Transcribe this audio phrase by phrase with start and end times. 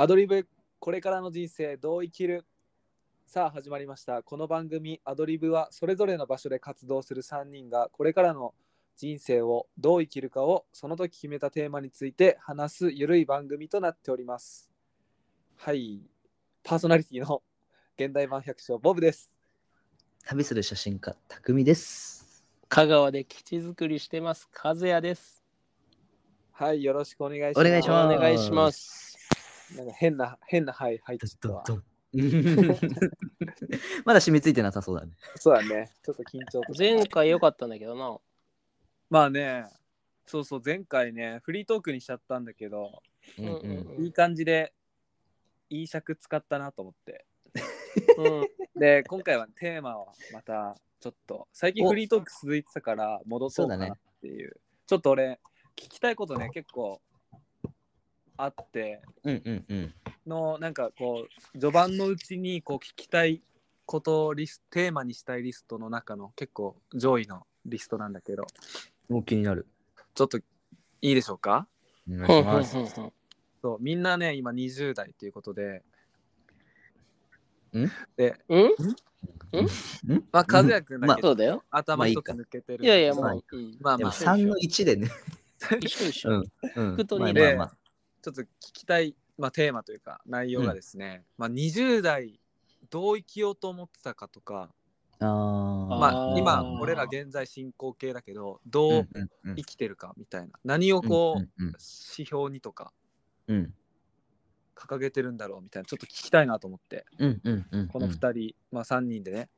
[0.00, 0.48] アドリブ
[0.78, 2.46] これからの人生どう生きる？
[3.26, 8.54] さあ始まりましたこの番組アドリブはそれぞれの場所で活動する3人がこれからの
[8.96, 14.70] 人生をどう生きるかをその時決めたテーマについて話すゆるい番組となっております
[15.58, 16.00] はい
[16.64, 17.42] パーソナリティの
[17.98, 19.30] 現代版百姓ボブです
[20.24, 22.42] 旅する写真家、匠です。
[22.70, 24.48] 香川で基地作りしてます。
[24.64, 25.44] 和也です。
[26.52, 29.09] はいよろしくお願いしますお願いしますお願いします。
[29.76, 30.90] なんか変な変なは。
[30.90, 31.48] い入ってきた
[34.04, 35.12] まだ染みついてなさそうだね。
[35.36, 35.92] そうだね。
[36.04, 38.18] ちょっと緊張と前回良かったんだけどな。
[39.08, 39.64] まあね。
[40.26, 40.62] そうそう。
[40.64, 43.02] 前回ねフリートークにしちゃったんだけど
[43.38, 44.72] うんうんいい感じで
[45.68, 47.26] いい尺使ったなと思って。
[48.18, 48.80] うん。
[48.80, 51.90] で今回はテーマはまたちょっと最近お。
[51.90, 54.56] フリートーク続いてたから戻そうかなっていう。
[54.86, 55.38] ちょっと俺
[55.76, 57.00] 聞きたいことね結構
[58.44, 59.94] あってうんうんうん。
[60.26, 63.42] のなんかこう序盤のうちにこう聞きたい
[63.86, 68.46] ことをリステーマにしたいリストの中の結構上位のリストなんだけど。
[69.08, 69.66] もう気になる。
[70.14, 70.42] ちょっとい
[71.02, 71.66] いでしょうか？
[72.08, 72.94] お願いします。
[73.62, 75.82] そうみんなね今20代ということで。
[77.74, 77.90] ん？
[78.16, 78.70] でうん？
[80.30, 81.64] まあ和也君だけそうだよ。
[81.70, 83.34] 頭一つ抜けてるいやいや、まあ
[83.80, 83.98] まあ。
[83.98, 85.10] まあ3の1でね。
[85.80, 86.30] 一緒一緒。
[86.30, 86.44] うん。
[86.76, 86.92] うん。
[86.94, 87.76] 服とまあ二でまあまあ
[88.22, 92.40] ちょっと聞きたい、まあ、テーマというか内容がですね、まあ、20代
[92.90, 94.70] どう生きようと思ってたかとか
[95.20, 95.98] あー。
[95.98, 99.56] まあ今俺ら現在進行形だけどどううんうんうん。
[99.56, 100.48] 生きてるかみたいな。
[100.64, 101.72] 何をこう、うんうん
[102.16, 102.92] 指標にとか
[103.46, 103.74] うん。
[104.74, 107.04] 掲げてるんだろうみたいなちょっと聞きたいなと思って。
[107.18, 107.88] うんうんうんうん。
[107.88, 109.50] この2人、まあ3人でね。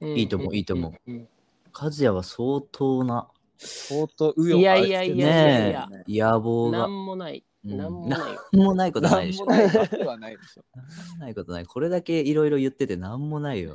[0.00, 0.08] うん。
[0.18, 1.10] いいと思ういいと思う。
[1.10, 1.28] うん。
[1.72, 5.88] 和也は相当な相当紆余いやいやいやいや
[6.32, 6.78] 野望が。
[6.78, 7.44] なんもない。
[7.64, 9.46] うんなんもないもないことないでしょ。
[9.46, 11.66] なんもないないでしょなんもないことない。
[11.66, 13.74] これだけいろいろ言っててなんもないよ。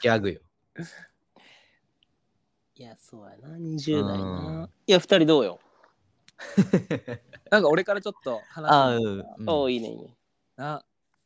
[0.00, 0.40] ギャグよ。
[2.76, 3.56] いや、そうやな。
[3.58, 4.70] 20代うんな。
[4.86, 5.58] いや、二人どうよ？
[7.50, 10.16] なんか俺からちょっと話あうんおお、いいね、いいね。
[10.56, 10.82] な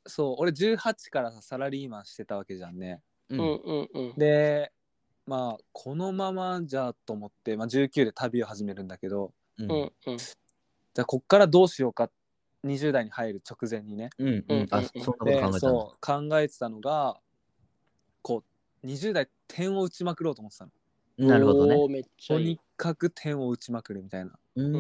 [0.06, 4.15] そう俺18からさサラリーマンしてたわけじゃんねううんんうんうん。
[4.19, 4.73] で
[5.27, 10.19] まあこのままじゃと思って、まあ、19で旅を始めるんだけどうんうんうん。
[10.19, 12.11] じゃあこっからどうしようか
[12.62, 14.67] 20代に入る直前にねうんうん。
[14.71, 17.17] あ、そう考えてたのが
[18.23, 18.45] こ
[18.83, 20.71] う20代点を打ちまくろうと思ってたの
[21.19, 21.77] なるほどね。
[22.27, 22.59] とに。
[22.77, 24.79] かく点を打ちまくるみたいなうー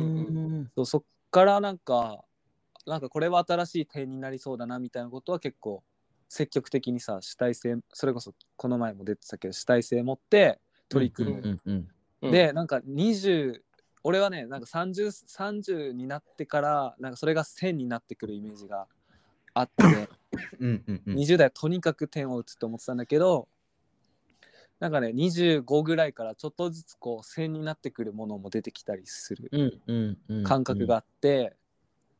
[0.62, 0.70] ん。
[0.74, 2.24] そうそっからなんか
[2.86, 5.82] なんかこれは新しい点になりそうだなみたいなことは結構
[6.34, 10.58] 積極的にさ主体性それこそこの前も出てたけど主体性持って
[10.88, 11.88] 取り組む、うんうんうん
[12.22, 12.30] うん。
[12.32, 13.62] でなんか20
[14.02, 18.88] 俺はねなんか 30, 30になってからなんかそれが1000になってくるイメージが
[19.54, 20.08] あって、
[20.58, 21.14] うんうんうん。
[21.14, 23.46] 20代はとにかく点を打つと思ってたんだけど
[24.80, 30.42] なんかね25ぐらいからちょっとずつこう1000になってくるものも出てきたりするうんうんうん。
[30.42, 31.54] 感覚があって、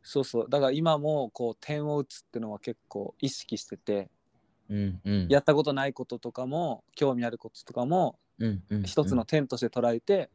[0.05, 0.47] そうそう。
[0.49, 4.11] だから今もこう点を打つっていうのは結構意識してて
[4.69, 5.27] うんうん。
[5.29, 10.29] やったことないこととかも興味あることとかもうんうん一つの点として捉えて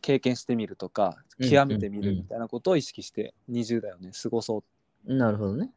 [0.00, 4.12] 経験してみるとかうん極めてみるみたいなことを意識して20代をね。
[4.20, 4.58] 過ごそ
[5.06, 5.12] う。
[5.12, 5.70] っなるほどね。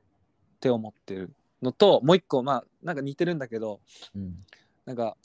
[0.60, 1.34] て思ってる
[1.64, 3.80] のともう一個まあなんか似てるんだけど
[4.16, 4.36] うん。
[4.86, 5.18] なんか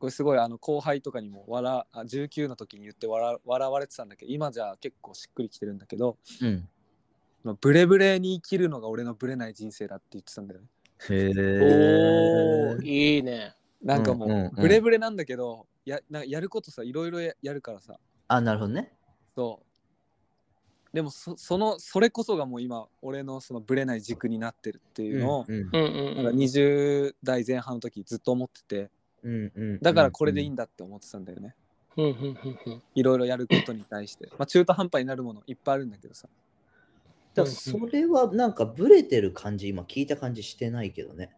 [0.00, 6.68] これすごいあの後輩とかにも笑あ19の時に言って笑笑われてたんだけど今じゃ結構しっくりきてるんだけどうん。
[7.44, 10.66] まあブレブレに生きるのが俺のブレない人生だって言ってたんだよね。
[11.10, 13.16] へおーえ。
[13.16, 13.54] いいね。
[13.82, 18.92] なんかもう,、うんうんうんブレブレなんだけどやなんかやることさいろいろややるからさあ、なるほどね。
[19.34, 26.36] そうでもそそのそれこそがもう今俺のそのブレない軸になってるっていうのを、うんうんうんなんかうん。
[26.36, 28.90] 20代前半の時ずっと思っててうんうん
[29.82, 31.54] だからこれでいいんんだって思ってたんだよね。
[31.96, 32.82] うんうんうんうん。
[32.94, 36.28] いろいろやることに対してまあ中途半端になるものいっぱいあるんだけどさ。
[37.34, 41.30] だそれはなんかブレてる感じ、今聞いた感じしてないけどね。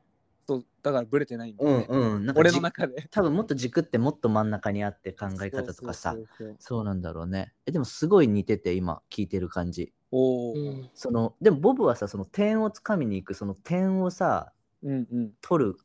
[0.46, 2.26] そうだからブレてないんだうんよね、うん。
[2.26, 3.06] なんか俺じの中で。
[3.11, 6.17] 多分もっと軸ってもっと真ん中にあって考え方とかさ
[6.58, 6.81] そ。
[6.81, 7.52] うなんだろうね。
[7.67, 9.93] え、でもすごい似てて今聞いてる感じ。
[10.11, 10.90] おお、うん。
[10.94, 14.52] その、でもボブはさ、その点をつかみに行く、その点をさ、
[14.82, 15.32] うんうん。
[15.40, 15.76] 取る、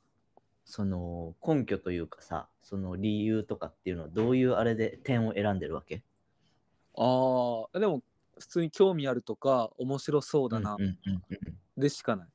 [0.69, 6.03] その根拠というかさ、その理由とかっていうのはどういうあれで点を選んでるわけ？
[6.97, 8.03] ああでも
[8.37, 12.27] 普通に興味あるとか面白そうだな、うんうんうんうんでしかない。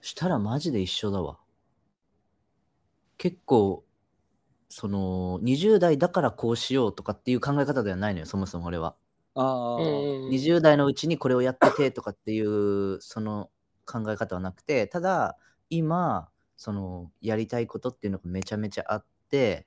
[0.00, 1.38] したらマジで一緒だわ。
[3.18, 3.84] 結構、
[4.68, 8.96] その20代だからこうしようとかっていう考え方ではないのよ、そもそも俺は。
[9.34, 13.50] ああ、うん20代のうちにこれをやっててとかっていうその
[13.86, 15.36] 考え方はなくてただ
[15.70, 19.66] 今そのやりたいことっていうのがめちゃめちゃあって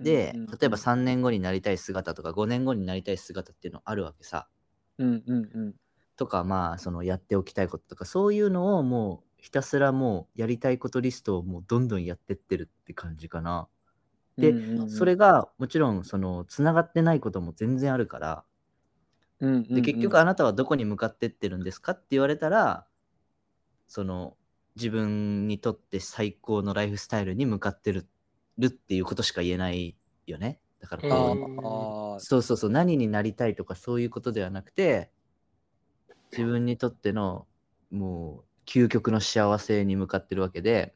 [0.00, 0.46] で、うんうん。
[0.46, 4.48] 例えば3年後になりたい姿とか5年後になりたい姿っていうのあるわけさ。
[4.98, 5.74] うんうんうん。
[6.16, 13.68] とかまあそのやっておきたいこととかそういうのをもうひたすらもうやりたいことリストをもうどんどんやってってるって感じかな。
[14.38, 14.90] でうんうんうん。
[14.90, 18.44] それ、がもちろんそのつながってないことも全然あるから。
[19.40, 19.74] うんうんうん。
[19.74, 22.86] で結局あなたはどこに向かってってるんですかって言われたら
[23.86, 24.36] その
[24.76, 28.08] 自分にとって最高のライフスタイルに向かってる
[28.58, 30.60] るっていうことしか言えないよね。
[30.80, 35.10] だからあこう、そうそうそう何になりたいとかそういうことではなくて
[36.30, 37.46] 自分にとっての
[37.90, 40.94] もう究極の幸せに向かってるわけで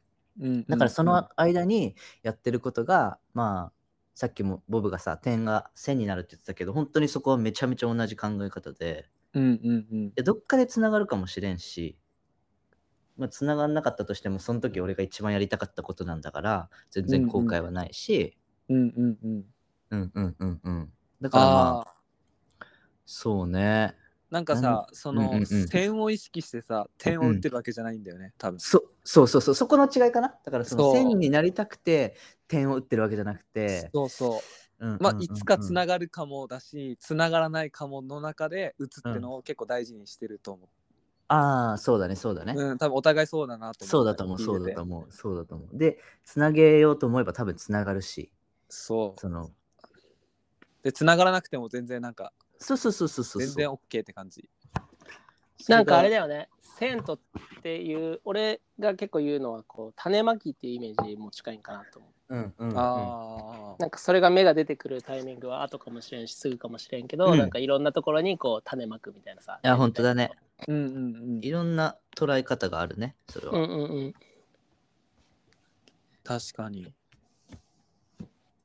[0.67, 3.73] だからその間にやってることが、まあ
[4.15, 10.13] さっきもボブがさ点が線になるって言ってたけど本当にそこはめちゃめちゃ同じ考え方でうんうんうん。
[10.13, 11.97] でどっかでつながるかもしれんし
[13.19, 18.37] まあ、繋がんなかったとしても、その時俺が一番やりたかったことなんだから、全然後悔はないし、
[18.69, 19.45] うんうんうん。
[19.91, 20.93] うんうんうんうん。
[21.21, 21.95] だからまあ、あ
[23.05, 23.95] そうね。
[24.31, 28.59] ーなんかさ、その、うんうんうん点を意識してさ、点を打ってるわけじゃないんだよね、多分。
[28.59, 30.33] そそうそうそう、そこの違いかな。
[30.45, 32.15] だからそのそう線になりたくて
[32.47, 34.43] 点を打ってるわけじゃなくて、そうそ
[34.79, 34.85] う。
[34.85, 40.69] うんうんまあ、うんうんいつかつながるかもだし、つながらないかもの中で打つってのを結構大事にしてると思
[41.29, 42.53] ああ、そうだね、そうだね。
[42.57, 42.59] う。
[42.59, 45.77] うん、多分お互いそうだなと思そうだと思う、そうだてと思う、そうだと思う。
[45.77, 48.31] で、つなげようと思えば多分つながるし、
[48.67, 49.19] そう。
[49.19, 49.51] その、
[50.81, 53.43] で、つながらなくても全然なんか、そうそうそうそうそう。
[53.43, 54.49] 全然 OK って感じ。
[55.67, 56.49] なんかあれだよね。
[56.61, 57.19] セントっ
[57.61, 62.35] ていう、俺が結構言うのは、こう、種まきっていうイメージも近いんかなと思う。
[62.35, 63.75] うんうんうん、ああ。
[63.79, 69.59] なんかそれが芽が出てくるタイミングは後かもしれんし、すぐかもしれんけど、うんなんかいろんなところにこう種まくみたいなさ。
[69.63, 70.31] いや、本当だね。
[70.67, 71.39] うんうんうん。
[71.41, 73.53] いろんな捉え方があるね、それは。
[73.53, 74.13] うんうんうん。
[76.23, 76.93] 確かに。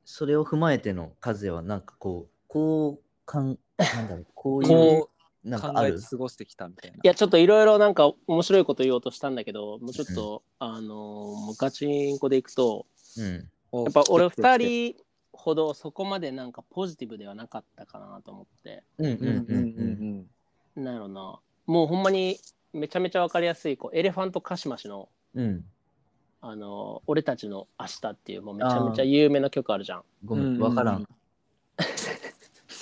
[0.05, 5.05] それを踏まえての数は、なんかこう、こう、かん、なんだろう、こういう
[5.45, 5.93] なんかある？
[5.93, 6.07] 考えて。
[6.09, 6.97] 過ごしてきたみたいな。
[6.97, 12.87] いや、ちょっといろいろなんか面白いこと言おうとしたんだけど、もうちょっと、あのーもうガチンコでいくと、
[13.19, 13.25] うん。
[13.25, 14.95] ややっぱ俺二人
[15.33, 20.27] ほどそこまでなんかポジティブではなかったかなと思って、うんうんうんうんうん
[20.77, 20.85] うん。
[20.85, 22.39] なんやろな、もうほんまに
[22.73, 25.45] めちゃめちゃわかりやすい、こうエレファントカシマシの、うん。
[25.45, 25.65] うん。
[26.41, 30.03] あのー俺たちの明日っていう、もうめちゃめちゃ有名な曲あるじゃん。
[30.25, 31.07] ごめん、うんうんわからん。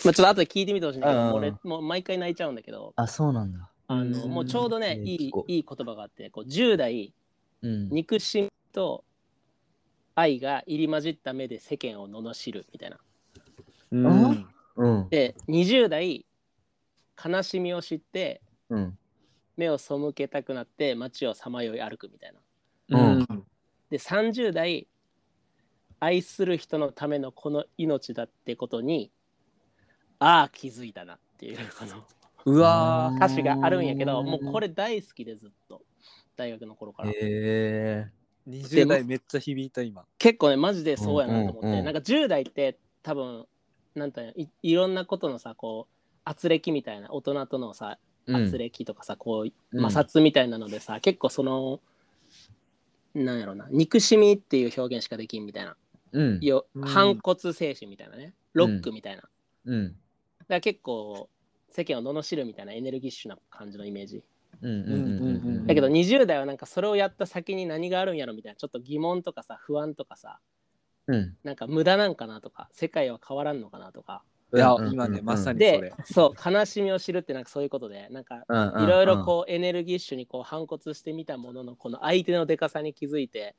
[0.05, 3.71] まあちょっと後で聞いてみてほしいんだけど、うんもう俺もう毎回泣いちゃうんだけど、あ、そうなんだ。
[3.89, 7.15] あのうんもうちょうどね、うんいいいい言葉があって、こう10代、
[7.63, 7.89] うん。
[7.91, 9.05] 憎しみと
[10.15, 12.99] 愛が入り混じった目で世間を罵るみたいな。
[13.93, 14.47] うん
[14.77, 15.09] うん。
[15.09, 16.27] で、20代、
[17.23, 18.99] 悲しみを知って、うん。
[19.57, 22.33] 目を背けたくなって街をさまよい歩くみたい
[22.89, 22.99] な。
[22.99, 23.27] うん
[23.91, 24.89] で、30代、
[26.01, 29.13] 愛する人のためのこの命だってことに、
[30.23, 32.07] ああ、気づいたなっていう、 この
[32.45, 34.27] うわー歌詞があるんやけど、うん。
[34.27, 35.83] もうこれ大好きでずっと、
[36.37, 37.11] 大学の頃から。
[37.11, 38.11] へえ。
[38.49, 40.05] 20代めっちゃ響いた今。
[40.19, 41.85] 結構ね、マジでそうやなと思って、うんうんうん。
[41.85, 43.47] なんか10代って多分、
[43.95, 48.37] なんていいいろんなことのさ、こう、圧力みたいな、大人とのさ、うん。
[48.37, 49.91] 圧力とかさ、こううん。
[49.91, 51.81] 摩擦みたいなのでさ、結構その
[53.15, 55.77] なんやろな憎しみっていう表現しかできんみたいな、
[56.13, 56.41] うん。
[56.41, 56.83] ようん。
[56.83, 58.35] 反骨精神みたいなね。
[58.55, 59.23] ロックみたいな、
[59.67, 59.97] うん。
[60.49, 61.29] ら結構
[61.69, 64.23] 世間を罵るみたいなエネルギッシュな感じのイメージ。
[65.67, 70.39] だけど20代はなんかそれをやった先に何があるんやろみたいなちょっと疑問とかさ不安とかさ
[71.09, 71.37] うん。
[71.43, 74.23] なんか無駄なんかなとか世界は変わらんのかなとか
[74.55, 75.93] いやうんうんうん今ねまさにそでれ。
[76.05, 83.57] そう悲しみを知るってなんかそういうことでなんかいろいろこうエネルギッシュにこう反骨してみたもののこの相手のでかさに気づいて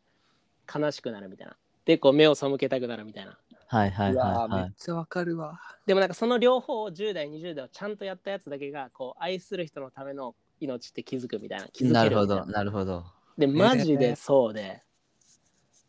[0.73, 3.37] 悲しくなるみたいなでこう目を背けたくなるみたいな
[3.73, 4.73] はいはいはいはい。
[4.77, 5.59] ちゃわかるわ。
[5.87, 13.03] でもなんかその両方を10代20代をちゃんとやったやつだけがこう愛する人のための命って気づくみたいな気づけなるほど、ななるほど。
[13.35, 14.83] でマジでそうで、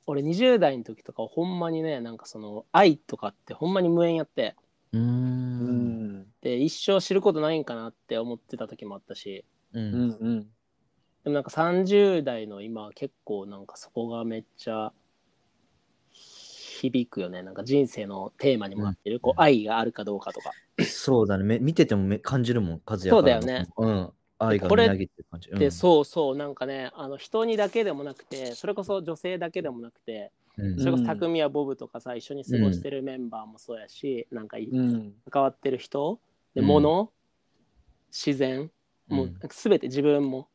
[0.06, 4.56] 俺20代の時とかほんまにねなんかその愛とかってほんまに無縁やって
[4.94, 9.78] うんんで一生知ることないんかなって思ってた時もあったしう。
[9.78, 10.40] うんんうん。
[11.24, 14.92] でもなんか30代の今は結構なんかそこがめっちゃ
[16.74, 20.50] 響くよねなんか人生のテーマにもなってる、こう愛があるかどうかとか
[20.84, 21.44] そうだね。
[21.44, 23.66] め見ててもめ感じるもん、和也そうだよね。
[23.76, 24.10] うん。
[24.38, 25.50] 愛がこれみなぎってる感じ。
[25.50, 30.78] でそうそうなんかねあの人にだけでもなくてそれこそ女性だけでもなくてうん。
[30.78, 35.12] それこそうん匠やボブとかさ一緒に過ごしてるメンバーもそうやし、なんかいうん。
[35.30, 36.18] 関わってる人
[36.54, 37.10] で、うん物、
[38.10, 38.70] 自然、
[39.08, 40.48] もううん全て自分も、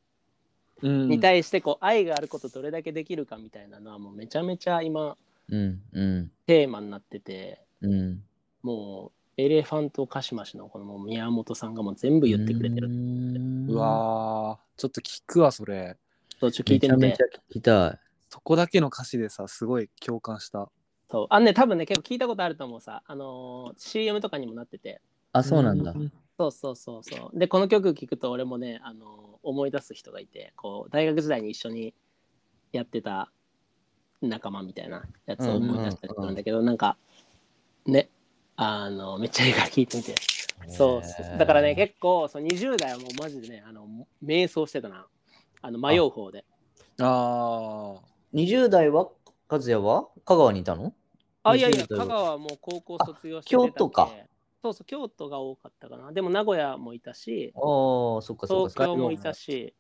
[0.82, 5.18] うんに対してこう愛があることどれだけできるかみたいなのはもうめちゃめちゃ今
[5.50, 6.32] うんうん。
[6.46, 8.24] テーマになっててうん。
[8.62, 12.89] もうエレファントカシマシのこの宮本さんがもう全部言ってくれてる。
[13.70, 15.98] うわーちょっと聞くわそれ。
[16.39, 17.00] そうちょっと聞いてみて。
[17.00, 18.00] めちゃめちゃ聞きたい。
[18.29, 20.70] そこだけの歌詞でさすごい共感した。
[21.10, 21.27] そう。
[21.29, 23.01] あのね多分ね結構聞いたことあると思うさ。
[23.06, 25.01] あのー CM とかにもなってて。
[25.32, 25.94] あ、そうなんだ。
[26.38, 27.39] そうそうそうそう。
[27.39, 31.94] でこの曲聴くと俺もねあのー思い出す人がいてこう大学時代に一緒に
[32.74, 33.32] やってた
[34.22, 36.98] 仲間みたいなやつを思い出したりするんだけど、なんか
[37.86, 38.10] ね
[38.56, 40.16] あのめっちゃいいから聞いてみて
[40.68, 41.38] そうそう。
[41.38, 43.88] だからね結構そう20代はもうマジでねあの
[44.24, 45.08] 瞑想してたな。
[45.62, 46.46] あの迷う方で。
[47.02, 47.96] あ
[48.34, 49.10] 20代は
[49.50, 50.08] 和也は？
[50.26, 50.94] 香川にいたの？
[51.44, 52.06] あいやいや20代は。
[52.06, 54.10] 香川はもう高校卒業してあ京都か。
[54.62, 56.12] そうそう京都が多かったかな。
[56.12, 57.54] でも名古屋もいたし。
[57.56, 58.86] ああ、そっかそっ東か。
[58.86, 59.74] 京もいたし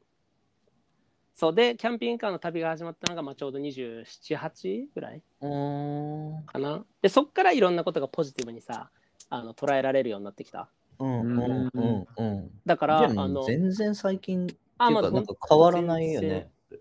[1.39, 6.43] そうでキャンピングカーの旅が始まったのがまあちょうど278ぐらいうーん。
[6.43, 8.89] かなでそっからいろんなことがポジティブにさ
[9.29, 10.67] あの捉えられるようになってきた
[10.99, 12.51] うんうんうんうん。
[12.65, 16.79] だからあの全然最近っていうあまあかなんか変わらないよ全ね然。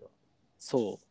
[0.59, 1.05] そう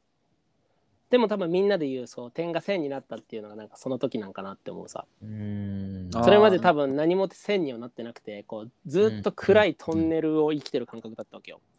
[1.08, 6.10] でも多分みんなで言うそう点が線になったっていうのがなんかその時なんかなって思うさうーん。
[6.22, 11.77] それまで多分何も線にはなってなくてこうずっと暗いトンネルを生きてる感覚だったわけようん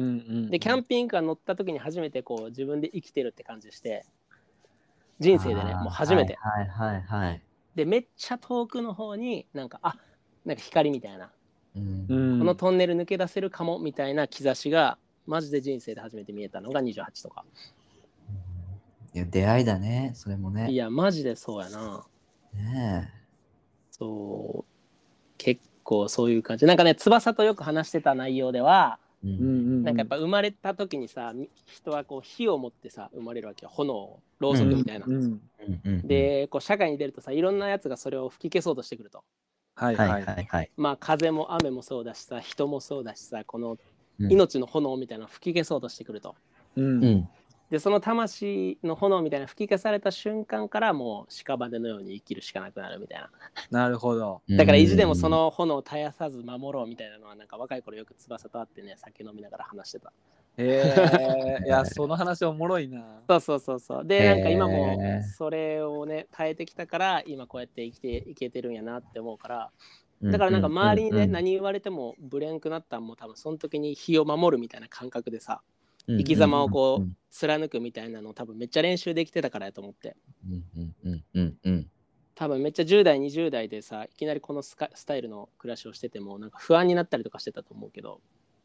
[0.00, 4.04] うんでキャンピングカー乗った時に初めてこう自分で生きてるって感じして。
[5.20, 7.42] 人生でねもう初めて、はいはいはいはい。
[7.74, 9.96] でめっちゃ遠くの方になんかあ
[10.44, 11.30] なんか光みたいな、
[11.76, 12.06] うん。
[12.08, 12.38] うん。
[12.38, 17.44] このトンネル抜け出せるかもみたいな兆しがマジで人生で初めて見えたのが28とか。
[19.14, 20.70] いや出会いだね、それもね。
[20.70, 22.04] いやマジでそうやな。
[22.54, 23.12] ね
[23.90, 24.72] そう。
[25.36, 26.66] 結構そういう感じ。
[26.66, 29.07] なんかね翼とよく話してた内容ではえ。
[29.24, 29.44] ううんんう
[29.80, 29.82] ん。
[29.84, 33.70] なんかやっぱ生まれた時にさみ人はこう火を持ってさ生まれるわけよ。
[33.72, 35.40] 炎ろうそくみたいな、うん。
[36.04, 39.24] でこう社会に出るとさいろんなやつがそれを吹き消そうとしてくると。
[39.74, 39.96] ははい。
[39.96, 40.70] はいいはいはい。
[40.76, 43.76] まあ風も雨もそうだしさ人もそうだしさこの
[44.20, 44.32] うん。
[44.32, 46.34] 命の炎みたいなのを吹き消そうとしてくると、
[46.76, 47.04] うん。
[47.04, 47.28] うん。
[47.70, 53.30] でその魂の炎みたいなの吹き消された瞬間からもう屍のように生きるしかなくなるみたいな。
[53.70, 54.40] なるほど。
[54.48, 60.12] だから意地でもその炎を絶やさず守ろうみたいなのはなんか若い頃よく翼と会ってね酒飲みながら話してた。
[60.56, 63.04] へえいやその話おもろいな。
[63.28, 64.06] そうそうそうそう。
[64.06, 64.98] でなんか今も
[65.36, 69.70] それをね耐えてきたから今こうやって生きていけてるんやなって思うから。
[70.22, 75.60] うん、だからなんか周りにね、何言われてもブレんくなったんも多分その時に火を守るみたいな感覚でさ。
[75.62, 75.77] うん
[76.08, 80.16] 生き様をこううん貫くみたいなのを多分めっちゃ練習できてたからやと思って。
[82.34, 88.20] 多分めっちゃ10代20代でさいきなりこのスカスタイルの暮らしをしててもなんか不安になったりとかしてたと思うけど。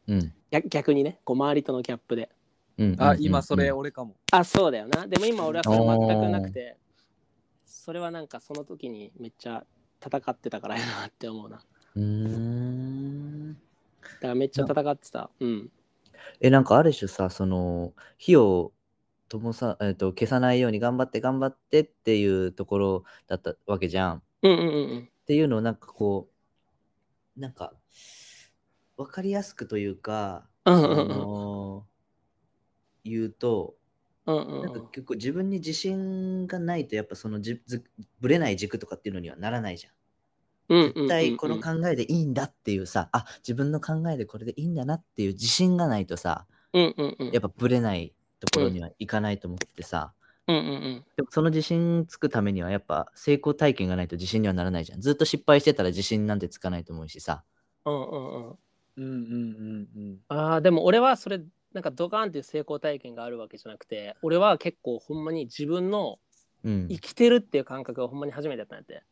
[0.08, 0.32] うん。
[0.50, 2.30] 逆逆にねこう周りとのギャップで。
[2.78, 4.16] うんあ今それうん俺かも。
[4.32, 5.06] あそうだよな。
[5.06, 6.76] でも今俺はそれ全くなくて。
[7.66, 9.66] それはなんかその時にめっちゃ
[10.02, 11.64] 戦ってたからやなって思うなだ
[11.96, 13.56] うーん
[14.20, 15.70] からめっちゃ戦ってたうん
[16.40, 18.72] え、なんかある種さ、その火を
[19.28, 24.16] 灯さ、えっと消さないように頑張って頑張ってっていうところだったわけじゃん。
[24.18, 26.28] っうんうんうんうんていうのをなんかこ
[27.36, 27.72] う、なんか
[28.96, 31.86] 分かりやすくというか、あうんうんうんの
[33.04, 33.76] 言うと、
[34.26, 37.84] うんうんなんか結構自分に自信がないとやっぱそのじず
[38.20, 39.92] ぶれない軸とかっていうのにはならないじゃん。
[40.68, 47.30] うんうんうん絶対この考えでいいんだっていうさ、あ自分の考えでこれでいいんだなっていう自信がないとさ、うんうんうん。
[47.30, 50.12] やっぱぶれないところにはいかないと思ってさ、
[50.46, 51.04] うんうんうん。
[51.16, 55.00] でもその自信つくためにはやっぱ成功体験がないと自信にはならないじゃん。
[55.00, 57.44] ずっと失敗してたら自信なんてつかないと思うしさ。
[57.84, 58.58] うんうんうん。
[58.96, 60.18] うんうんうんうん。
[60.28, 61.40] あーでも俺はそれ
[61.72, 66.18] なんかドカーンっていう成功体験があるわけじゃなくて俺は結構ほんまに自分の
[66.64, 66.88] うん。
[66.88, 68.94] 生きてるっていう感覚がほんまに初めてやったんやって。
[68.94, 69.04] うーん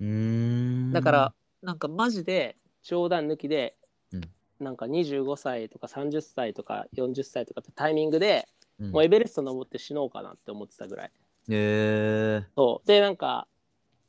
[0.00, 3.76] だから、なんかマジで冗談抜きで、
[4.12, 4.20] うん。
[4.60, 8.90] なんか25歳とか30歳とか40歳とかってタイミングで、うん。
[8.92, 11.12] もうエベレスト登って死のうかなって思ってたぐらい。
[11.50, 12.86] へそう。
[12.86, 13.48] でなんか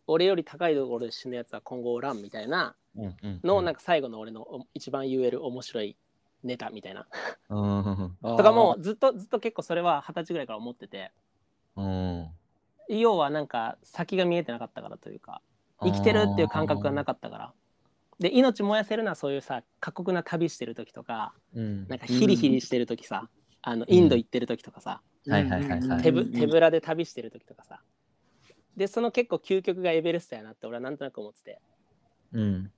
[0.08, 2.76] 俺より高いところで死ぬやつは今後おらんみたいな
[3.44, 5.96] の、なんか最後の俺のお一番言える面白い
[6.44, 7.08] ネタみたいな。
[7.50, 8.16] うん。
[8.22, 11.12] ととかもずっとずっと結構それは二十歳ぐらいから思ってて。
[11.76, 12.28] うん。
[12.90, 15.42] 要はなんか先が見えてなかったからというか
[15.82, 17.54] 生きてるっていう感覚がなかったから。
[18.20, 21.88] で命燃やせるのはそういうさ過酷な旅してる時とかうん。
[21.88, 23.30] なんかヒリヒリしてる時さ、
[23.62, 26.02] あのインド行ってる時とかさ、はいはいはいはい。
[26.04, 27.82] 手ぶ手ぶらで旅してる時とかさ。
[28.76, 31.62] でその結構究極がエベレストやなって俺はなんとなく思ってて。
[32.34, 32.72] うん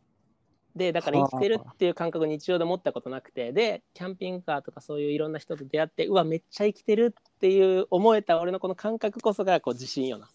[0.76, 10.30] でだから生きてるっていう感覚を日常で持ったことなくてでキャンピングカーとかそういういろんな人と出会ってうわめっちゃ生きてるっていう思えた俺のこの感覚こそがこう自信よな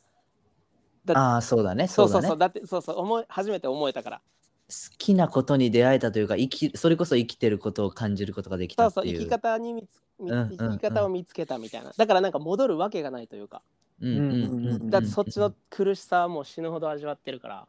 [1.14, 1.86] ああ、そうだね。
[1.88, 2.28] そそううだね。
[2.28, 2.30] そう。
[2.30, 4.20] そうだってそうそう思い初めて思えたから。
[4.68, 9.04] 好きなことに出会えたというか、生きそれこそ生きてることを感じることができたっていう。
[9.04, 10.56] そうそう生き方に見つみうんうんうん。
[10.56, 11.92] 生き方を見つけたみたいな。
[11.96, 13.62] だからなんか戻るわけがないというか。
[14.00, 14.66] うんうんうん。
[14.68, 17.66] うんだってそっちの苦しさはもう死ぬほど味わってるから。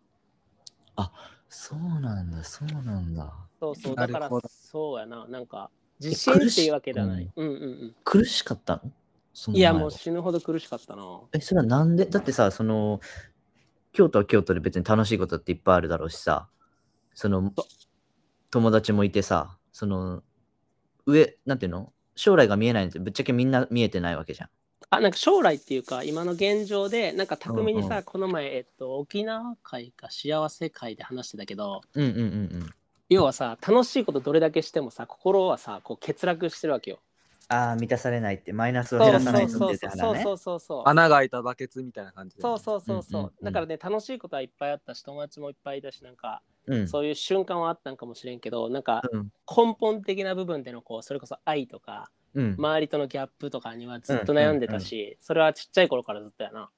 [1.49, 3.33] そうなんだ、そうなんだ。
[3.59, 5.25] そうそうだからそうやな。
[5.27, 7.31] なんか自信っていうわけではない。
[7.35, 7.95] うんうんうん。
[8.03, 8.91] 苦しかったの？
[9.53, 11.21] いやもう死ぬほど苦しかったな。
[11.33, 12.05] え、それはなんで？
[12.05, 12.99] だってさ、その、
[13.93, 16.49] 京都は京都で別に楽しいことっていっぱいあるだろうしさ、
[17.13, 17.53] その、
[18.49, 20.23] 友達もいてさ、その、
[21.05, 21.93] 上、なんていうの？
[22.15, 24.49] 将来が見えないんってぶっちゃけみんな見えてないわけじゃん。
[24.89, 32.25] あなんか将来っていうか今の現状でなんか巧みにさ、うんうこの前、えっと、沖縄会か幸せ会で話してたけどうんうんうんう
[32.63, 32.69] ん。
[33.09, 36.97] 要はさ楽しいことどれだけしてもさ心はさこう欠落してるわけよ。
[37.49, 39.77] ああ、満たされないって、マイナスを減らさないとってね。
[39.97, 42.41] そうそうそうそう穴が開いたバケツみたいな感じで。
[42.41, 46.87] そうそうそうそう,、うんうんうんだからね楽しいことはいっぱいあったし友達もいっぱいいたしなんか、うん。
[46.87, 49.31] そういう瞬間はあったんかもしれんけどなんかうん。
[49.49, 52.55] 根本的な部分でのこうそれこそ愛とかうん。
[52.57, 56.69] 周りとのギャップとかにはずっと悩んでたし、それはちっちゃい頃からずっとやな。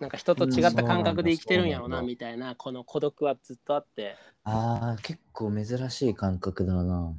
[0.00, 7.14] なんか人と違った感覚で生きてるんやろうんそうなみたいなこの孤独はずっとあってああ、結構珍しい感覚だな。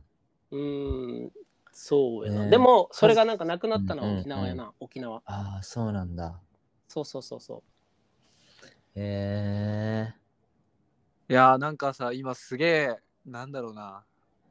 [0.51, 1.31] うーん
[1.81, 2.47] そうやな、ね。
[2.47, 5.21] えでもそれがなんかなくなったのはうんうんうん沖縄やな、沖縄。
[5.25, 6.37] ああ、そうなんだ。
[6.89, 7.63] そうそうそうそ
[8.95, 10.13] へえ。
[11.29, 14.03] いやーなんかさ今すげえなんだろうな。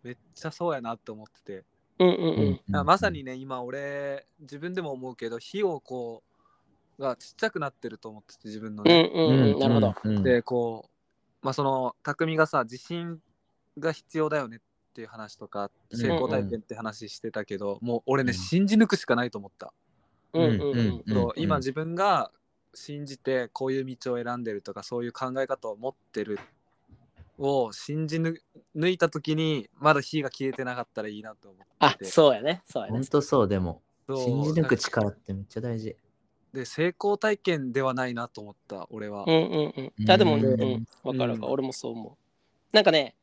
[0.03, 1.65] めっちゃそうやなって思ってて、
[1.99, 2.61] ううんうん。
[2.67, 6.23] うんあまさにね今俺自分でも思うけど火をこ
[6.99, 9.59] うがちっちゃくなってると思ってて自分のうんね、うんうん。
[9.59, 10.89] なるほど、でこ
[11.43, 13.21] うまあその匠がさ自信
[13.79, 14.65] が必要だよねって
[15.01, 15.99] いう話とかうん。
[15.99, 18.35] 成功体験って話してたけど、もう俺ね、うん。
[18.35, 19.73] 信じ抜くしかないと思った、
[20.33, 21.15] うんうんうんうん。
[21.15, 22.31] そう今自分が
[22.75, 26.39] 信じてこういう道を選んでるとかそういう考え方を持ってる
[27.39, 28.37] を信じ抜
[28.77, 32.05] 抜いた時にまだ火が消えてなかったらいいなと思あってて。
[32.07, 32.63] そうやね。
[32.65, 32.93] そうやね。
[32.99, 33.81] 本当そう、でも。
[34.09, 35.97] 信じ抜く力ってめっちゃ大事。
[36.53, 40.11] で成功体験ではないなと思った俺は、うんうんうん。
[40.11, 40.45] あでもうん。
[40.45, 40.87] うん。
[41.05, 41.45] わかるわかる、うん。
[41.45, 42.17] 俺もそう思
[42.73, 42.75] う。
[42.75, 43.15] なんかね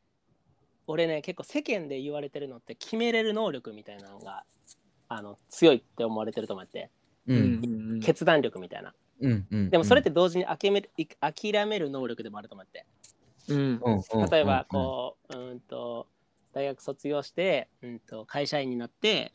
[0.87, 4.43] 俺ね結構世間で言われてるのって決めれる能力みたいなのが
[5.07, 6.89] あの強いって思われてると思って
[7.27, 7.33] う。
[7.33, 9.47] うんんうん決断力みたいなうん。
[9.49, 9.69] うん。
[9.69, 12.85] でもそれって同時に諦め諦める能力でもあると思って
[13.49, 13.81] うん
[14.29, 16.07] 例えばこううんと
[16.53, 19.33] 大学卒業してうんと会社員になって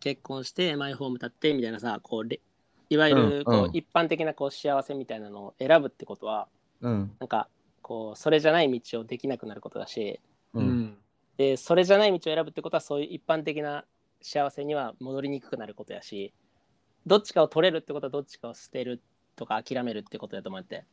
[0.00, 2.40] 結婚してマイホーム建ってみたいなさこうれ
[2.88, 6.48] いわゆうんるこううん一般的なこう幸せみたいなのを選ぶってことは
[6.80, 7.12] うん。
[7.18, 7.48] なんか
[7.82, 10.20] こうそれじゃない道をできなくなることだし
[10.54, 10.60] う。
[10.60, 10.66] うん。
[10.66, 10.96] ん
[11.36, 13.86] でそれじゃない道を選ぶってことはそういう一般的な
[14.20, 16.34] 幸せには戻りにくくなることやし
[17.06, 19.00] どっちかを取れるってことはどっちかを捨てる
[19.36, 20.84] とか諦めるってことだと思って。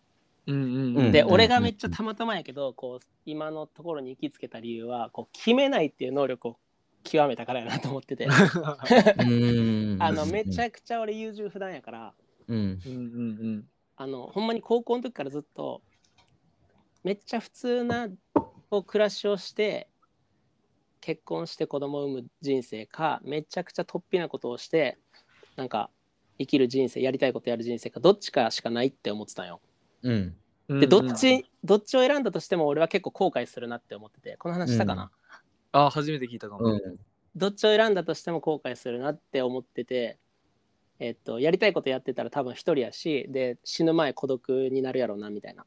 [0.45, 1.31] うんうんうんで、うん。
[1.33, 6.57] 俺がめっちゃたまたまやけどこう今のところに行きつけた理由はこう決めないっていう能力を
[7.03, 8.27] 極めたからやなと思ってて。
[9.19, 9.97] うん。
[10.01, 12.13] あのめちゃくちゃ俺優柔不断やから
[12.47, 12.57] うん。
[12.85, 12.97] うんう
[13.57, 13.67] ん。
[13.97, 15.81] あのほんまに高校の時からずっと
[17.03, 18.07] めっちゃ普通な
[18.69, 19.87] こう暮らしをして
[21.01, 24.97] 結婚して子供を産む人生かめちゃくちゃ突飛なことをして
[25.55, 25.89] なんか
[26.39, 29.61] 生きる人生やりたいことやる人生かどっちかしかないって思ってたんよ。
[30.03, 30.13] うん。
[30.69, 35.11] うんでどっちどっちを選んだとしても俺は結構後悔するなって思っててこの話したかな、
[35.71, 36.81] あ初めて聞いたかも、うん。
[37.37, 40.17] どっちを選んだとしても後悔するなって思ってて、
[40.99, 45.65] えっと、やりたいことやってたら多分一人やしで死ぬ前孤独になるやろうなみたいな、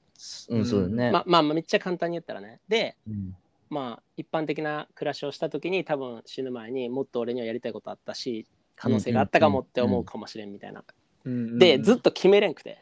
[0.48, 1.10] うん、そうだね。
[1.12, 2.60] ままあめっちゃ簡単に言ったらね。
[2.68, 3.36] でうん。
[3.68, 10.82] まあ一般的な暮らしをした時に多分死ぬ前にもっと俺にはやりたいことあったし可能性があったかもって思うかもしれんみたいな、
[11.24, 11.32] うん。
[11.32, 11.48] うん。
[11.50, 12.78] うんでずっと決めれんくて、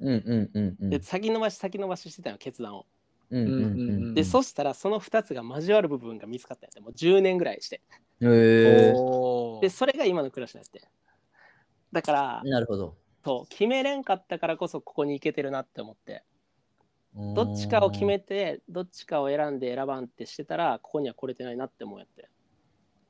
[0.00, 0.90] うんうんうんうん。
[0.90, 2.86] で先延ばし先延ばししてたよ決断を。
[3.30, 3.66] うんうんう
[4.10, 4.14] ん。
[4.14, 6.80] でそしたらその2つが交わる部分が見つかったんやって。
[6.80, 7.76] もう10年ぐらいして。
[7.76, 7.80] へ
[8.22, 8.92] え。
[8.94, 9.60] おー。
[9.62, 10.86] でそれが今の暮らしなんやって
[11.92, 12.96] だからなるほど。
[13.24, 16.22] そう決めれんかったからこそここに行けてるなって思って。
[17.34, 22.28] どっちかを決めてどっちかを選んで選ばんってしてたらここには来れてないなって思うやって。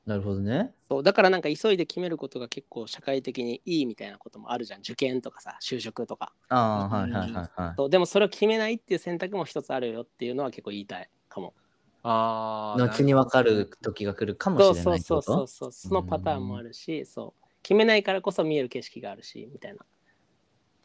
[0.05, 0.73] なるほどね。
[0.89, 4.79] そうだからなんか急いで決めることが結構社会的にいいみたいなこともあるじゃん。
[4.79, 6.33] 受験とかさ就職とか。
[6.49, 7.73] ああ、はいはいはいはい。
[7.77, 11.53] そうでもそれを決めないっていう選択も一つあるよっていうのは結構言いたいかも。
[12.01, 19.85] あー後に分かる時が来るかもしれそうないそうそうそうそうそのパターンもあるしそう決めないからこそ見える景色があるしみたいな。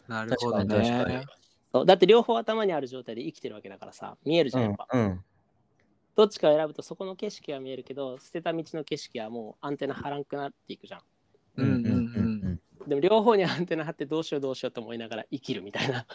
[0.09, 1.25] なるほど確かに確かにね。
[1.73, 1.87] そう。
[1.87, 5.25] だって両方頭にある状態で生きてるわけだからさ見えるじゃんやっぱ、うんうん。
[6.17, 11.01] どっちかを選ぶとそこの景色は見えるけど捨てた道の景色はもうアンテナ張らんくなっていくじゃん。
[11.57, 16.07] うんうんうんでも両方にアンテナ張ってどうしようどうしようと思いながら生きるみたいな。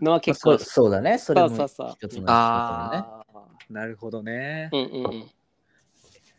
[0.00, 1.18] のは結構そうそうだね。
[1.18, 1.90] それもそうそうそう。
[2.00, 2.98] 一つのあね。
[2.98, 4.70] あ、なるほどね。
[4.72, 5.04] うんうん。
[5.04, 5.30] うん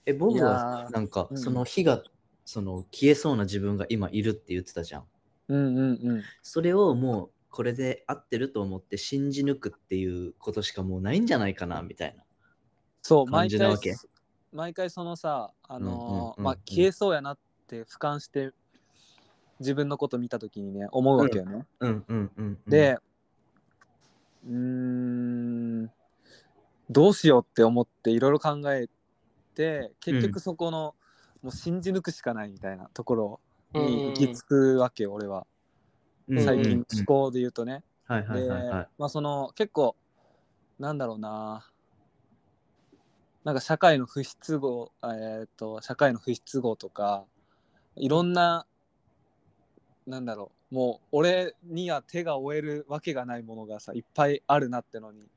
[0.05, 0.91] え、ボブいやはー。
[0.91, 1.37] なんかうん。
[1.37, 2.03] その火が、
[2.45, 5.05] その消えそうな自分が今いるって言ってたじゃん。
[5.49, 6.23] うんうんうん。
[6.41, 12.23] それをもうこれで合ってると思って信じ抜くっていうことしかもうないんじゃないかなみたいな。
[13.01, 13.95] そう、感毎回じなわけ、
[14.51, 18.51] 毎回そのさ、あうんうんうんうんまあ、消えそうやなって俯瞰して、
[19.59, 21.65] 自分のこと見たときにね、思うわけよね。
[21.79, 22.69] うんうんうん、うん。
[22.69, 22.97] で、
[24.45, 25.91] うーん、
[26.89, 28.87] どうしようって思っていろいろ考え
[29.55, 30.95] て、結局そこの、
[31.43, 33.39] もう信じ抜くしかないみたいなところ
[33.73, 35.45] に行き着くわけよ、俺は。
[36.29, 37.83] うんうんうん、最近思考で言うとね。
[38.05, 38.87] はいはいではいはい。
[38.97, 39.95] まあその結構
[40.79, 41.65] なんだろうな
[43.43, 47.25] なんか社会の不必合えっ、と社会の不必合とか
[47.95, 48.65] いろんな
[50.07, 55.27] なんだろうもう俺には手が負えるわけがないものがさいっぱいあるなってのに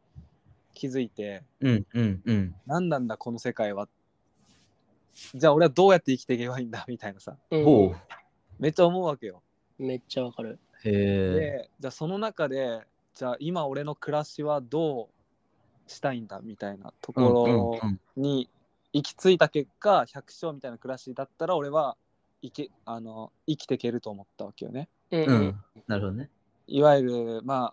[0.73, 2.55] 気づいてうんうんうん。
[2.67, 3.89] 何なんだこの世界は
[5.35, 7.97] じゃあ俺はどうやって生きていけばいいんだみたいなさうんほう。
[8.59, 9.43] めっちゃ思うわけよ。
[9.79, 10.59] めっちゃわかる。
[10.85, 11.35] へえ。
[11.35, 12.81] でじゃあその中で
[13.15, 15.09] じゃあ今俺の暮らしはど
[15.89, 18.49] うしたいんだみたいなとうんころうんうんに
[18.93, 21.97] 行き着いた結果百姓みたいな暮らしだったら俺は
[22.43, 24.89] 生きあの生きていけると思ったわけよね。
[25.11, 25.63] うんうんうん。
[25.87, 26.31] なるほどね。
[26.67, 27.73] いわゆるま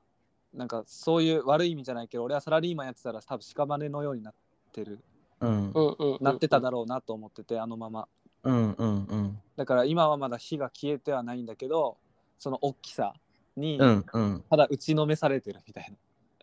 [0.54, 4.34] あなんかそういう悪い意味じゃないけど俺はサラリーマンやってたら多分屍のようになっ
[4.72, 5.00] てる
[5.48, 8.08] うんうんうんうんなってただろうなと思っててあのまま。
[8.44, 9.40] うんうんうん。
[9.56, 11.98] だから今はまだ火が消えてはないんだけど
[12.40, 13.14] その大きさ
[13.56, 14.44] にうんうん。
[14.50, 15.92] ただ打ちのめされてるみたい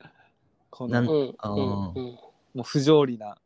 [0.03, 0.11] な。
[0.71, 2.19] このなんうんうんあーうん
[2.53, 3.39] もう不条理な。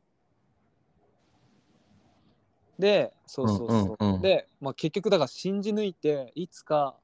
[2.79, 3.97] で、そうそうそう。
[3.99, 6.97] うんうんうんで、まあ、結局だから信じ抜いて、いつか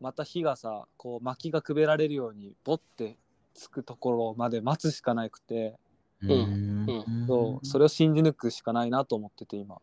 [0.00, 3.18] また火がさ、こう薪がくべられるように、ボッて
[3.54, 5.78] つくところまで待つしかなくて、
[6.22, 9.80] うんうんそうそれを信じ抜くしかないなと思ってて、今。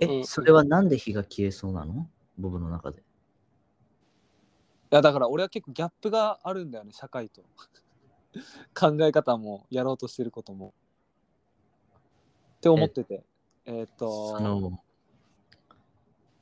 [0.00, 2.08] え、それはなんで火が消えそうなの？
[2.38, 2.98] ボブの中で。
[2.98, 3.02] い
[4.90, 7.42] や、だから俺は結構ギャップがあるんだよね、社会と。
[8.78, 10.72] 考え方も、やろうとしてることも。
[12.58, 13.24] って思ってて。
[13.64, 14.80] えーっと、その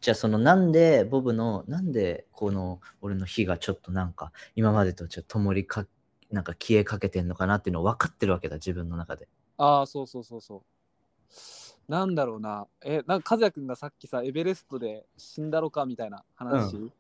[0.03, 5.87] じゃあそのなんでボブのなんでこの俺の火がちょっとなんか今までとちょっと灯りか
[6.35, 9.29] なんか消えかけてんのかなっていうのを分かってるわけだ自分の中で。
[9.57, 11.91] ああ、そうそうそうそう。
[11.91, 12.67] なんだろうな。
[12.85, 16.91] え、なんか和也くんがさっきさ、エベレストで死んだろかみたいな話、う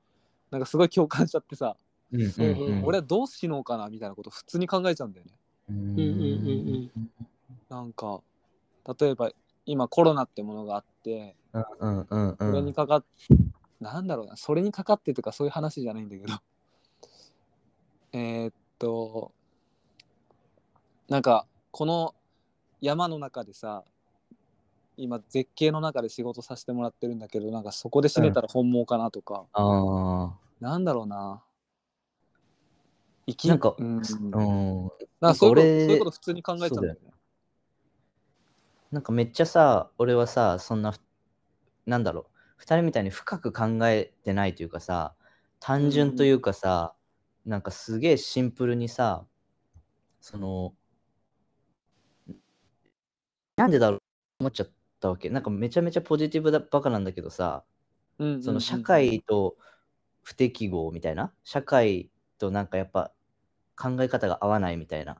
[0.50, 1.76] なんかすごい共感しちゃってさ、
[2.12, 5.32] うんうんうん俺はどう死のうかなみたいなこと普通に考えちゃうんだよね。
[5.70, 7.10] うんうんうんうん
[7.68, 8.20] なんか、
[9.00, 9.32] 例えば
[9.66, 13.04] 今コロナってものがあって、うんうんうそれんにかかっ、
[13.80, 16.32] なんだろうな、それにかかってとかそういう話じゃないんだけど、
[18.12, 18.52] えーっ
[18.84, 19.32] と、
[21.08, 22.14] なんかこの
[22.82, 23.82] 山の中でさ、
[24.96, 31.42] 今絶景の中で仕事させてもらってるんだけど、なんかそこで死ねたら本望かなとか、あなんだろうな。
[33.26, 34.02] 生きなんかうん、
[34.34, 37.00] あ、うん、なんかそういうこと俺そういうこと普通に考えちゃうんだよね。
[38.92, 40.92] なんかめっちゃさ俺はさそんな
[41.86, 42.24] なんだろう。
[42.58, 45.14] 二人みたいに深く考えてないというかさ
[45.58, 46.94] 単純というかさ、
[47.44, 49.26] なんかすげえシンプルにさ
[50.20, 50.74] その
[53.56, 54.00] なんでだろう
[54.40, 55.30] 思っちゃったわけ。
[55.30, 57.64] なんかめちゃめちゃポジティブだバカなんだけどさ
[58.18, 59.56] うんうんうんその社会と
[60.22, 61.32] 不適合みたいな？
[61.44, 63.12] 社会となんかやっぱ
[63.76, 65.12] 考え方が合わないみたいな。
[65.14, 65.16] っ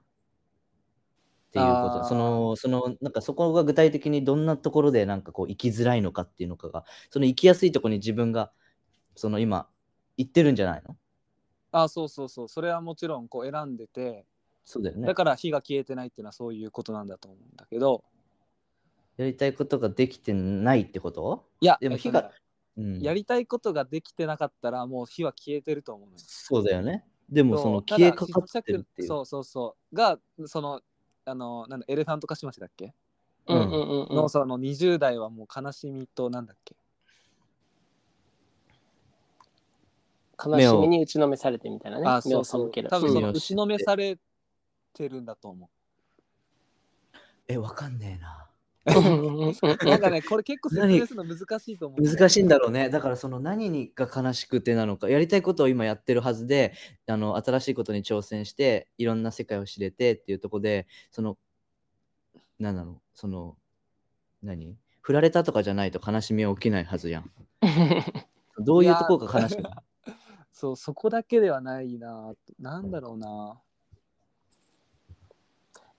[1.53, 2.05] ていうこと。
[2.09, 8.51] そのそのなんかそこが具体的にどんなところでなんかこう生きづらいのかっていうのかがその生きやすいところに自分が
[9.15, 9.69] その今
[10.17, 10.97] 行ってるんじゃないの？
[11.77, 12.49] あそうそうそう。
[12.49, 14.25] それはもちろんこう選んでて、
[14.65, 15.07] そうだよね。
[15.07, 18.05] だから火が消えてないっていうのはそういうことなんだと思うんだけど。
[19.17, 22.33] やりたいことができてないってこと、いやでも火が
[22.77, 27.05] うん、やりたいことができてなかったらもう火は消えてると思うそうだよね。
[27.31, 29.09] でもその消えかかってるっていう。
[29.09, 29.97] そうそうそう。
[29.97, 30.81] がその
[31.25, 32.93] あのなんだエレファントカシマシだっけ、
[33.47, 34.17] うんうんうんうん。
[34.17, 36.77] のその20代はもう悲しみとなんだっけ？
[40.43, 42.07] 悲しみに打ちのめされてみたいなね。
[42.07, 42.67] あ目をそう。
[42.67, 42.89] そける。
[42.89, 43.35] 多分そのうん。
[43.35, 44.19] 打ちのめされ
[44.93, 45.71] てるんだと思
[47.49, 48.41] えわかんねえな。
[48.87, 52.91] なんかねこれ結構説明するの難しいと思う難しいんだろうね。
[52.91, 56.75] だからその何にが悲しくてなのか、やりたいことを今やってるはずで、
[57.07, 61.39] あの新しいことに挑戦して、いろんな世界を知れてっていうところで、その
[62.59, 63.01] 何なの？
[63.15, 63.57] その、
[64.43, 64.77] 何？
[65.01, 67.31] 振られたとかじゃないと悲しみは起きないはずやん。
[68.61, 69.71] どういうとこが悲しいの？
[70.55, 72.33] そう、そこだけではないな。
[72.59, 73.61] なんだろうな。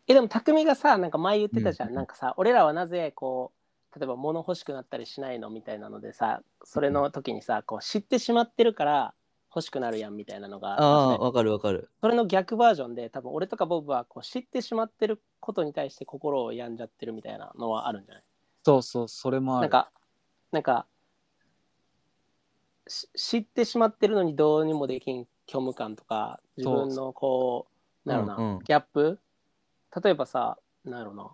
[0.07, 3.51] えでも匠がさなんか前言ってたじゃん、うんなんかさ俺らはなぜこ
[3.95, 9.13] う例えば物欲しくなったりしないのみたいなのでさそれの時にさこう知ってしまってるから
[9.49, 11.89] 欲しくなるやんみたいなのがああ、わかるわかる。
[12.01, 18.23] それの逆バージョンで多分俺とかボブはこう知ってしまってることに対して心を病んじゃってるみたいなのはあるんじゃない？
[18.63, 19.61] そうそう、それもある。
[19.61, 19.91] なんか
[20.51, 20.94] なんかし
[22.87, 27.67] 知ってしまってるのにどうにもできん虚無感とか自分のこ
[28.05, 28.63] うなんだろうな、うんうん。
[28.63, 29.19] ギャップ？
[30.03, 31.31] 例えばさなんやろうな。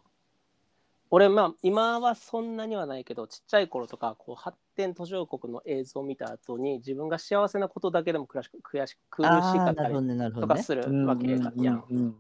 [1.10, 9.94] 俺まあ今はそんなにはないけどちっちゃい頃とかこう発展途上国の映像を見た後に自分が幸せなことだけでも悔しく悔し苦しあかったり。
[10.34, 12.16] とかするうんわけやん。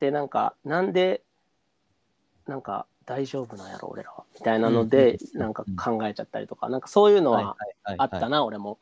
[0.00, 1.22] でなんかなんで
[2.46, 4.24] なんか大丈夫なんやろ俺らは。
[4.34, 6.68] みたいなので、うんなんか考えちゃったりとか。
[6.68, 8.78] なんかそういうのははいあったな、俺も。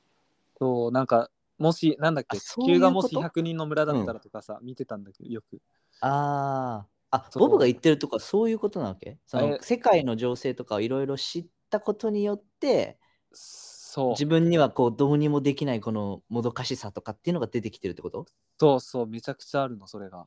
[0.58, 5.60] そう、なんか、もし、なんだっけ、あそういう地球がもしこと100人の村だったらとかさ、見てたんだけど、よく。
[6.00, 7.28] ああ。
[7.34, 9.18] ボブが言ってるとこはそういうことなわけ？
[9.26, 12.98] そのえ世界の情勢とかをいろいろ知ったことによって、
[13.32, 14.10] そう。
[14.12, 18.24] 自分にはこうどうにもできないこのもどかしさとかっていうのが出てきてるってこと？
[18.58, 20.26] そうそう、めちゃくちゃあるの、それが。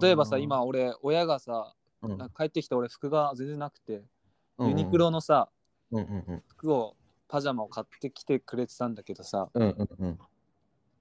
[0.00, 1.74] 例えばさ、今、俺、親がさ、
[2.08, 2.18] うん。
[2.18, 4.02] なんか帰ってきて俺、服が全然なくて、
[4.58, 5.48] うんユニクロのさ、
[5.90, 6.42] うんうんうん。
[6.48, 10.18] 服を、パジャマを買ってきてくれてたんだけどさ、うんうんうん。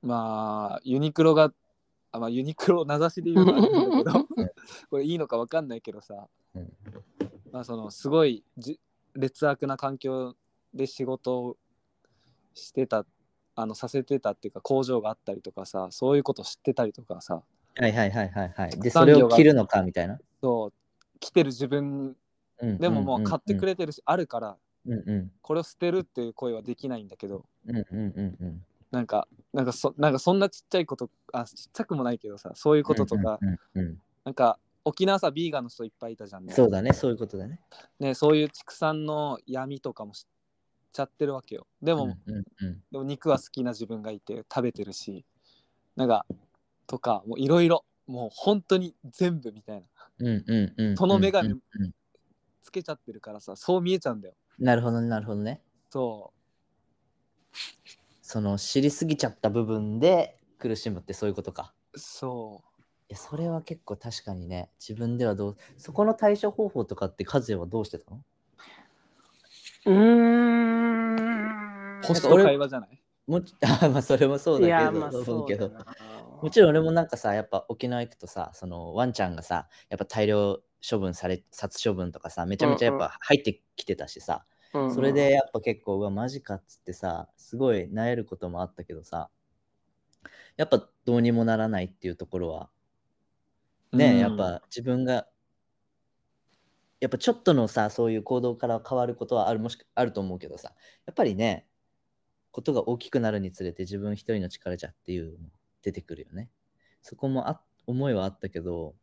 [0.01, 1.53] まあ、ユニクロが、
[2.11, 4.11] あまあ、ユニクロを名指しで言うのはあれなんだけど、
[4.89, 6.73] これいいのか分かんないけどさ、うん。
[7.51, 8.79] まあ、そのすごいじ
[9.13, 10.35] 劣悪な環境
[10.73, 11.57] で仕事を
[12.55, 13.05] してた
[13.55, 17.43] あのさせてたっていうか工場があったりとかさそういうこと知ってたりとかさ
[17.75, 18.79] はいはいはいはいはい。
[18.79, 20.19] で、それを着るのかみたいな？
[20.41, 20.73] そう
[21.23, 22.17] 来てる自分
[22.61, 23.71] でももう買ってくれ。
[23.71, 24.57] れてるし、あるから
[25.41, 27.45] これを捨てるっていう声はできないんだけど。
[28.91, 33.39] なんかなんかそなんかそんなちっちゃいことあちっちゃくもないけどさそういうこととか、
[34.23, 37.59] なんか沖縄さビーガンの人いっぱいいたじゃんねそうだね、そういうことだね。
[37.99, 40.23] ねそういう畜産の闇とかも知っ
[40.91, 42.15] ちゃってるわけよでも、
[42.91, 45.25] でも肉は好きな自分がいて食べてるし
[45.95, 46.27] なんか
[46.85, 49.87] とかもういろいろもう本当に全部みたいな。
[50.95, 51.59] その眼鏡
[52.61, 54.35] つけちゃってるからさそう見えちゃうんだよ。
[54.59, 55.61] なるほどね、なるほどね。
[55.89, 56.33] そ
[58.21, 61.73] その知りすぎちゃった部分で苦しむってそういうことか。
[61.93, 61.99] う。
[61.99, 62.63] そ
[63.09, 68.23] いやそれは結構確かにね、自分ではどう、そこの対処方法とかって和也はどうしてたの？
[69.85, 71.15] うーん。
[71.15, 72.99] う星と会話じゃない？
[73.27, 75.71] もち あまあそれもそうだけど、いやまあ思そううけど
[76.43, 89.29] もちろん俺もなんかさ、やっぱ沖縄行くとさ、そのワンちゃんがさ、やっぱ大量処分され、殺処分とかさ、めちゃめちゃやっぱ入ってきてたしさ、うんうんそれでやっぱ結構、うわ、マジかっつってさ、すごい萎えることもあったけどさ、
[90.57, 92.69] やっぱどうにもならないっていうところは、
[93.93, 94.19] ね、うん。
[94.19, 95.27] やっぱ自分が、
[96.99, 100.73] やっぱちょっとのさ、そういう行動から変わることはあるもしあると思うけどさ、
[101.05, 101.67] やっぱりね、
[102.51, 105.49] ことが大きくなるにつれて自分一人の力じゃっていうの
[105.83, 106.49] 出てくるよね。
[107.01, 108.95] そこもあ思いはあったけど、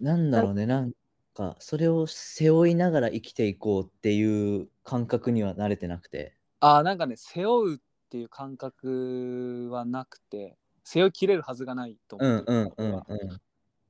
[0.00, 0.92] なんだろうね、なん
[1.34, 6.34] かそれを背負いながら生きていこうっていう感覚には慣れてなくて。
[6.60, 13.40] あーなんかね背負うっていう感覚はなくて背負いきれるはずがないとうん思ってるうんうん俺はうん。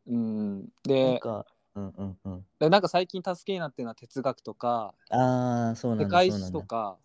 [0.06, 2.46] うんなんでか、うんうんうん。
[2.58, 6.04] でなんか最近助けになってるのは哲学とかああ、そうなんだ。
[6.04, 6.98] 世界そうなんだ史とか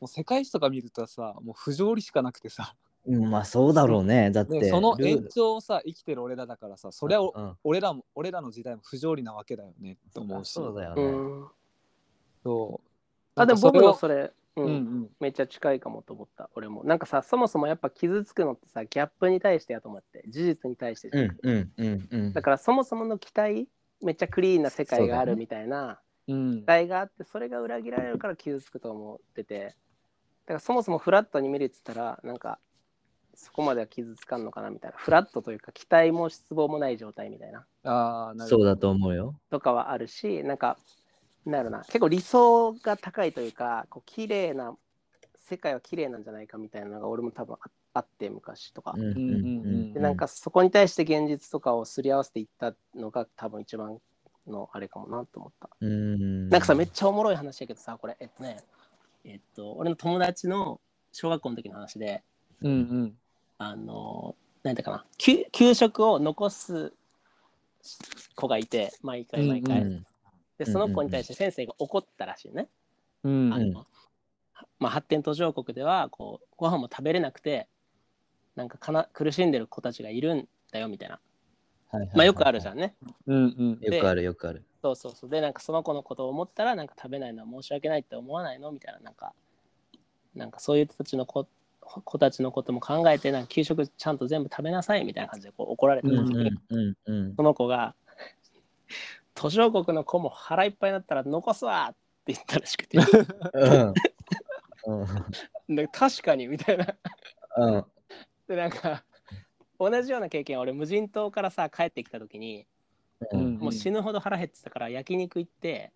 [0.00, 2.74] もう世界史とか見るとさもう不条理しかなくてさ。
[3.06, 4.30] うん、まあそうだろうね。
[4.30, 7.56] だって、でそのルール延長をさ生きてる俺らだからさそりゃおうん。
[7.64, 10.52] 俺らも俺らの時代も不条理なわけだよねと思うし。
[10.52, 11.02] そうだよね。
[11.02, 11.46] うん。
[12.42, 13.40] そう。
[13.40, 14.64] あでも僕のそれれ、うん。
[14.64, 15.10] うんうん。
[15.18, 16.84] めっちゃ近いかもと思った俺も。
[16.84, 20.24] なんかさそもそもやっぱ傷つくのってさギャップに対してやと思って。
[20.28, 21.24] 事実に対してじゃん。
[21.24, 22.32] うんうんうんうん。
[22.34, 23.66] だからそもそもの期待
[24.02, 26.60] めっちゃクリーンな世界があるみたいなうん。
[26.60, 29.64] 期待があってそれが裏切られるから傷つくと思ってて。
[29.64, 29.74] だ
[30.50, 32.58] からそもそもフラットに見るって言ったらなんか
[33.34, 34.98] そこまでは傷つかんのかなみたいな。
[34.98, 37.64] フラットというか期待も失望もない状態みたいな。
[37.84, 38.56] ああなるほど。
[38.58, 39.34] そうだと思うよ。
[39.50, 40.76] とかはあるしなんか
[41.46, 41.80] なんやろな。
[41.84, 44.76] 結構理想が高いというかこう綺麗な
[45.48, 49.92] 世界は綺麗なんじゃないかみたいなのが俺も多分ああって昔とか、うんうんうん。
[49.92, 53.98] でなんかそこに対して現実とかをすり合わせていったのが多分一番
[54.46, 56.48] のあれかもなと思った、うん。
[56.48, 58.16] なんかさめっちゃおもろい話やけどさこれ。
[58.20, 58.58] えっとね
[59.24, 60.80] えっと俺の友達の
[61.12, 62.22] 小学校の時の話で
[62.62, 63.14] うんうん。
[63.58, 66.92] あのなんていうかな給給食を残す
[68.34, 70.06] 子がいて毎回毎回、うん
[70.58, 72.68] でその子に対して先生が怒ったらしいね、
[73.24, 73.86] うんあの
[74.78, 77.66] まあ、発展途上国ではこうご飯も食べれなくて
[78.56, 81.18] なんかかな苦しんでる子たちがいるんだよみたいな、
[81.90, 82.16] はいはいはい。
[82.18, 82.94] まあ、よくあるじゃんね。
[83.26, 83.78] うんうん。
[83.80, 84.64] よくあるよくある。
[84.82, 85.30] そうそうそう。
[85.30, 89.34] でなんかその子のことを思ったらなんか食べないのは申し訳ないって思わないのみたいななんか
[90.34, 91.46] なんかそういう人たちの子
[91.80, 97.34] 子たちのことも考えてなんか給食ちゃんと全部食べなさいみたいな感じでこう怒られてるんですけど、うんうんうん。
[97.36, 97.94] その子が
[99.34, 102.98] 途上国の子も腹いっぱいになったら残すわって言ったらしくて
[104.86, 106.86] うんで確かにみたいな。
[108.46, 109.04] でなんか
[109.78, 112.66] 同じような経験俺無人島からさ帰ってきた時に
[113.32, 113.58] うん。
[113.58, 115.92] もう死ぬほど腹減ってたから焼肉行って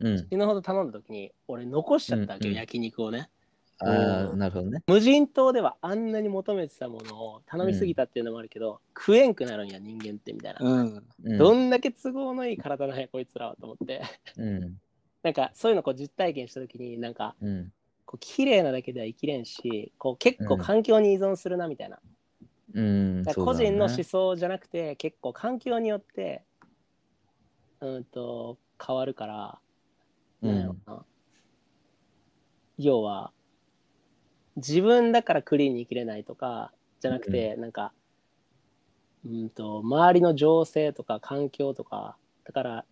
[0.00, 0.18] うん。
[0.18, 2.60] 死ぬほど頼んだ時に俺残しちゃったわけよ、うんうん。
[2.60, 3.30] 焼肉をね。
[3.78, 4.82] ああなるほどね。
[4.86, 11.06] 無人島ではあんなに求めてたものを頼みすぎたっていうのもあるけど、食えんくなるんや人間ってみたいな、うん。
[11.24, 11.38] うん。
[11.38, 14.02] どんだけ都合のいい体なんやこいつらはと思って。
[14.38, 14.78] うん。
[15.22, 17.72] なんかそういうのこう実体験した時になんかうん。
[18.06, 21.98] こう綺麗なだけでは生きれんしこう結構うん環境に依存するなみたいな、
[22.72, 23.22] うん。
[23.24, 26.42] だから個人の思想じゃなくて結構環境によって
[27.86, 29.58] うんと変わるから、
[30.42, 30.82] うん。
[32.78, 33.32] 要は
[34.56, 37.92] 自分だからクリーンに生きれないとかじゃなくて、なんか
[39.24, 42.84] うんと周りの情勢とか環境とかだから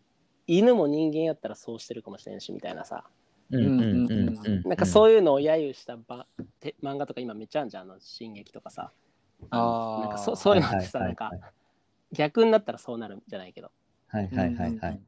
[0.46, 3.04] 犬も人間やったらそうしてるかもしれんしみたいなさ。
[3.50, 4.62] うんうんうんうん。
[4.62, 6.26] なんかそういうのを揶揄したば
[6.60, 8.90] て漫画とか今めっちゃあるじゃんあの進撃とかさ。
[9.50, 10.00] あー。
[10.00, 11.08] なんかそそういうのってさはい。
[11.08, 11.30] なんか
[12.12, 13.70] 逆になったらそうなるんじゃないけど
[14.14, 15.00] はいはいはいはい。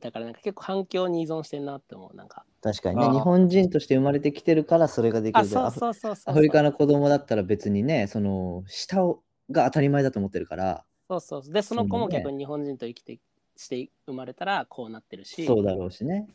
[0.00, 2.46] だからなんか結構環境に依存してんなって思うなんか。
[2.62, 3.10] 確かにね。
[3.10, 5.46] 日本人として生まれてきてるからそれができる。
[5.46, 6.32] けどあそうそうそうそう。
[6.32, 10.84] アフリカの子供だったら別にねその下をが当たり前だと思ってるから。
[11.08, 11.52] そうそうそう。
[11.52, 13.18] でその子も逆に日本人と生きて
[13.56, 15.44] して生まれたらこうなってるし。
[15.44, 16.26] そうだろうしね。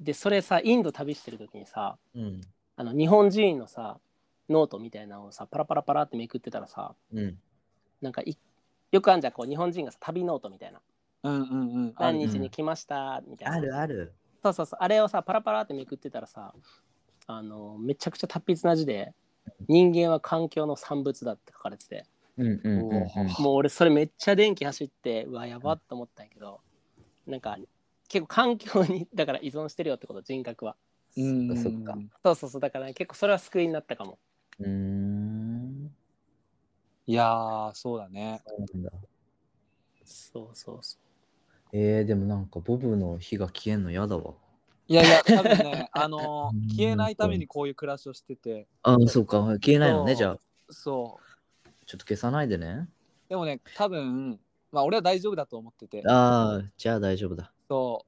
[0.00, 2.40] でそれさインド旅してる時にさうん。
[2.76, 3.98] あの日本人のさ
[4.50, 7.38] ノートみたいなのをさパラパラパラってめくってたらさうん。
[8.02, 8.36] なんかい
[8.90, 10.80] よくあんじゃんこう日本人がさ旅ノートみたいな
[11.22, 11.54] うんうんう
[11.88, 11.92] ん。
[11.96, 13.22] ある何日に来ました？
[13.26, 13.56] みたいな。
[13.56, 14.12] あるある。
[14.42, 14.78] そうそうそう。
[14.80, 16.54] あれをさパラパラってめくってたらさ
[17.26, 19.14] あのめちゃくちゃ達筆な字で
[19.68, 22.06] 人間は環境の産物だって書かれてて。
[22.38, 23.08] うんうんうんうん
[23.42, 26.60] もう俺それめっちゃ電気走ってうわやばっと思ったんやけど
[27.26, 27.58] なんか
[28.08, 30.76] 結構環境にだから依存してるよってこと人格は。
[31.16, 31.98] うんそっか。
[32.22, 32.60] そうそうそう。
[32.62, 34.18] だから、結構それは救いになったかも。
[34.58, 35.94] うーん。
[37.06, 38.40] いやーそうだね。
[38.46, 38.90] そうなんだ。
[40.04, 41.00] そうそうそう
[41.72, 44.34] えー、でもなんかボブの火が消えんの嫌だわ。
[44.88, 49.38] いやいや多分ね あのうん消えないためにこういう暮らしをしててああ、そうか。
[49.54, 50.38] 消えないのね、じゃあ。
[50.70, 52.88] そうちょっと消さないでね。
[53.28, 54.38] でもね多分
[54.70, 57.52] まあ俺は大丈夫だと思っててああ、じゃあ大丈夫だ。
[57.68, 58.04] そ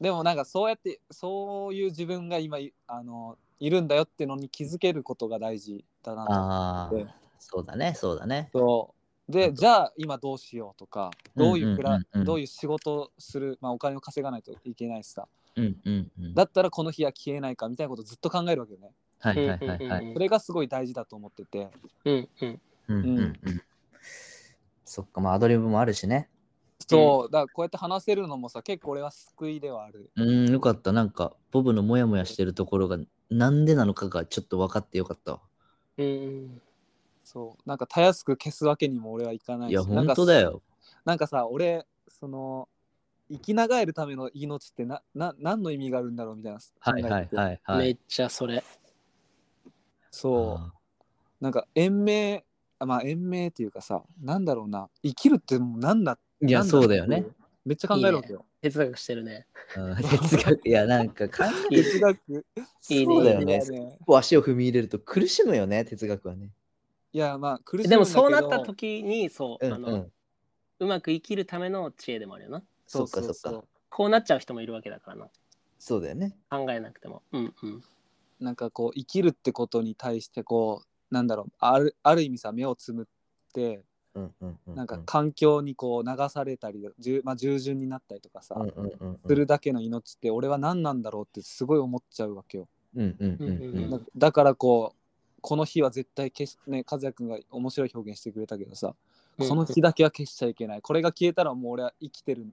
[0.00, 7.06] うでもなんかそうやってそういう自分が今いあのいるんだよってのに気づけることが大事だなとああで、
[7.38, 8.50] そうだね、そうだね。
[8.52, 9.01] そう
[9.32, 16.34] でじゃあ今どうしようとかどういうくら、うどういう仕事をする、まあ、お金を稼がないといけないしさうんうんうん。
[16.34, 20.04] だったらこの日は消えないかみたいなことをずっと考えるわけよねはいはいはいはい。
[20.06, 21.70] うんそれがすごい大事だと思ってて
[22.04, 23.62] うんうんうんうんうん。
[24.84, 26.28] そっか、まあアドリブもあるしね。
[26.86, 30.92] そうだからこうやって話せるのもさ結構俺は救いではあるうん、よかった。
[30.92, 32.98] なんか、ボブのモヤモヤしてるところが、
[33.30, 35.40] なんでなのかがちょっと分かってよかったわ。
[35.96, 36.62] うんうん
[37.32, 37.68] そう。
[37.68, 39.72] なんかたやすく消すわけにも俺はいかないし。
[39.72, 40.62] いや、なんか本当だよ。
[41.04, 42.68] なんかさ俺その
[43.30, 47.78] 生き長えるための命ってなな何の意味があるんだろうみたいなはいはいいはいはい。
[47.78, 48.62] めっちゃそれ。
[50.10, 50.54] そう。
[50.56, 50.72] あ
[51.40, 52.44] なんか延命
[52.78, 54.90] あまあ延命っていうかさなんだろうな。
[55.02, 57.24] 生きるってもう何だーいや、なんそうだよね。
[57.64, 58.44] めっちゃ考えるわけよ。
[58.60, 59.46] 哲学してるね。
[59.76, 61.28] うん哲学、いや、なんか
[61.70, 62.18] 哲学。
[62.90, 63.60] いいねそうだよね。
[63.62, 63.70] いい。
[63.70, 63.96] ね。
[64.00, 66.50] 一歩足を踏み入れると苦しむよね、哲学はね。
[67.12, 70.12] いやまあ苦しいでもそうなった時にそう、うんあのうん。
[70.80, 73.62] うまく生きるための知恵でもあるよなそっかそっか。
[73.88, 75.28] こうなっちゃう人もいるわけだからな
[75.78, 76.36] そうだよね。
[76.50, 77.82] 考えなくてもうんうん
[78.40, 83.06] なんかこう生きるってことに対してこうなんだろうあるある意味さ目をつむっ
[83.52, 83.84] て
[84.14, 84.74] うんうんうん。
[84.74, 89.18] なんか環境にこう流されたり、じゅまあ、従順になったりとかさ、うんうんうんうん。
[89.26, 92.68] するだけの命って俺は何なんだろうってすごい思っちゃうわけよ。
[92.94, 95.01] うんうんうんうんうんだだからこう
[95.42, 98.94] この日は絶対消しね和也君が面白い表現してくれたけどさ、うん
[99.38, 102.46] この日だけは消しちゃいけないこれが消えたらもう俺は生きてる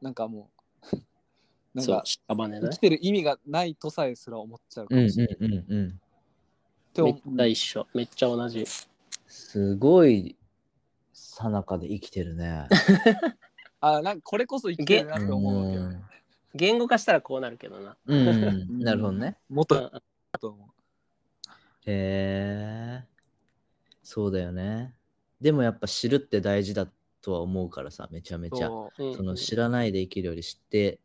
[0.00, 0.48] なんかも
[0.92, 0.96] う
[1.76, 5.36] なんか生きてる意味がないとさえすら思っちゃうかうんもしれない。
[5.40, 5.88] うんうんうん。
[5.90, 5.92] っ
[6.94, 8.64] て思めっちゃ一緒めっちゃ同じ
[9.26, 10.36] すごい
[11.12, 12.68] さなかで生きてるね。
[13.80, 16.00] あなんかこれこそ生きてるなって思うわけどね。
[16.54, 17.96] 言語化したらこうなるけどな。
[18.06, 18.32] うん、う
[18.78, 19.36] んなるほどね。
[19.50, 20.00] もっとうん
[20.40, 20.73] と思う。
[21.86, 23.04] へえ。
[24.02, 24.94] そうだよね。
[25.40, 26.88] でもやっぱ知るって大事だ
[27.20, 28.68] とは思うからさ、めちゃめちゃ。
[28.68, 31.00] そううんその知らないで生きるより知って、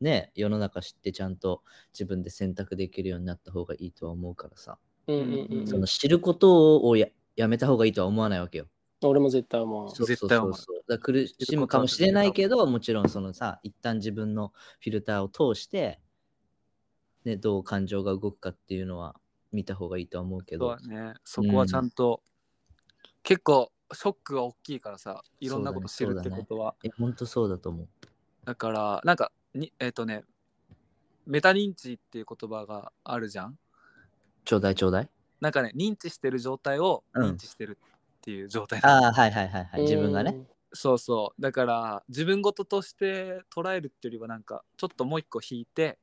[0.00, 1.62] ね、世の中知ってちゃんと
[1.92, 4.78] 自分で選択できるようになった方がいいとは思うからさ。
[5.06, 8.66] うんうんうんうんその知ることをややめた方がいいとは思わないわけよ。
[9.02, 9.90] 俺も絶対思う。
[9.90, 10.84] そうそうそうそう。
[10.88, 16.00] だから苦しむかもしれないけど、もちろんそのさ、一旦自分のフィルターを通して、
[17.24, 19.16] ね、どう感情が動くかっていうのは
[19.52, 21.04] 見た方がいいとは思うけどそうだ。
[21.12, 21.14] ね。
[21.24, 22.22] そこはちゃんと、
[23.22, 26.74] 結構ショックが大きいからさ、いろんなこと知るってことは。
[26.84, 27.88] え、ほんとそうだと思う。
[28.44, 30.24] だから、なんかに、えっ、とね、
[31.26, 33.58] メタ認知っていう言葉があるじゃん？
[34.44, 35.10] ちょうだいちょうだい。
[35.40, 39.82] なんかね、認知してる状態をうん認知してるっていう状態なのああ、はいはいはいはい。
[39.82, 40.46] 自分がね。
[40.72, 41.42] そうそう。
[41.42, 45.98] だから、自分事として捉えるっていうよりは、なんか、ちょっともう一個引いて、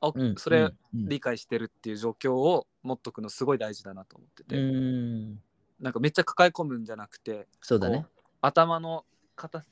[0.00, 0.34] あ、うん。
[0.36, 5.40] それうんうん理解してるっていう状況を持っとくのすごい大事だなと思ってうて、ーん。
[5.80, 8.06] なんかめっちゃ抱え込むんじゃなくて、そうだね。
[8.40, 9.04] 頭の
[9.36, 9.64] 片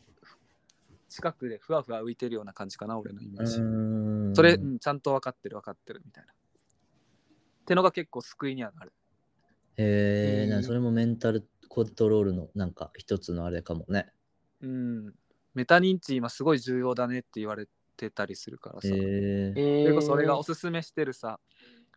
[1.09, 4.35] 近くでふわふわ浮いてるような感じかな、俺のイメージ。
[4.35, 6.33] それ、うんちゃんと分かってる分かってるみたいな。
[6.33, 6.35] っ
[7.65, 8.93] てのが結構救いにはなる。
[9.77, 14.13] へえ、うんなそれもメンタルコントロールのなんか一つのあれかもね。
[14.61, 15.15] うん。
[15.55, 18.89] メタ認知今すごい重要だねって言われてたりするからさ。
[18.89, 19.83] へえ。
[19.83, 21.41] それこそ俺がおすすすめしてるさ、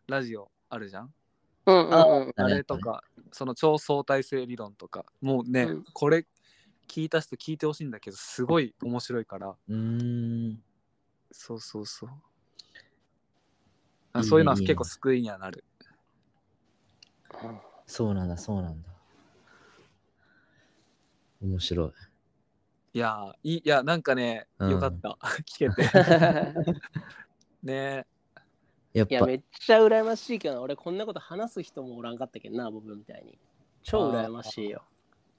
[0.08, 1.14] ラジオあるじゃん？
[1.66, 6.26] うんうんうんあれとか、その超相対性理論とか、もうね、うんこれ
[6.88, 10.64] 聞いた人聞いてほしいんだけど、すごい面白いから、うーん。
[11.32, 12.10] そうそうそう。
[12.10, 12.14] い
[14.14, 15.64] あそういうのは結構救いにはなる。
[17.86, 18.90] そうなんだ、そうなんだ。
[21.42, 21.92] 面白い。
[22.94, 25.18] いやーいい、いや、なんかね、うんよかった。
[25.44, 25.84] 聞けて。
[27.64, 28.06] ね
[28.94, 33.38] やっぱ、いやめっちゃ羨ましいけどな俺こんなこと話す人もおらんかったけどな僕みたいに
[33.84, 34.84] 超羨ましいよ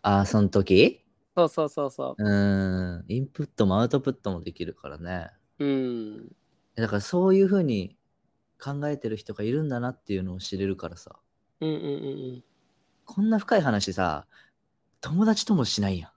[0.02, 1.00] ああ、その時？
[1.36, 3.04] そうそうそうそうーん。
[3.08, 5.30] インプットもアウトプットもできるからね。
[5.58, 6.36] ううん
[6.74, 7.96] だからそういうふうに
[8.60, 11.16] 考えてる人がいるんだなっていうのを知れるからさ。
[11.60, 11.88] うんうんうんう
[12.38, 12.44] ん
[13.04, 14.26] こんな深い話さ、
[15.00, 16.12] 友達ともしないや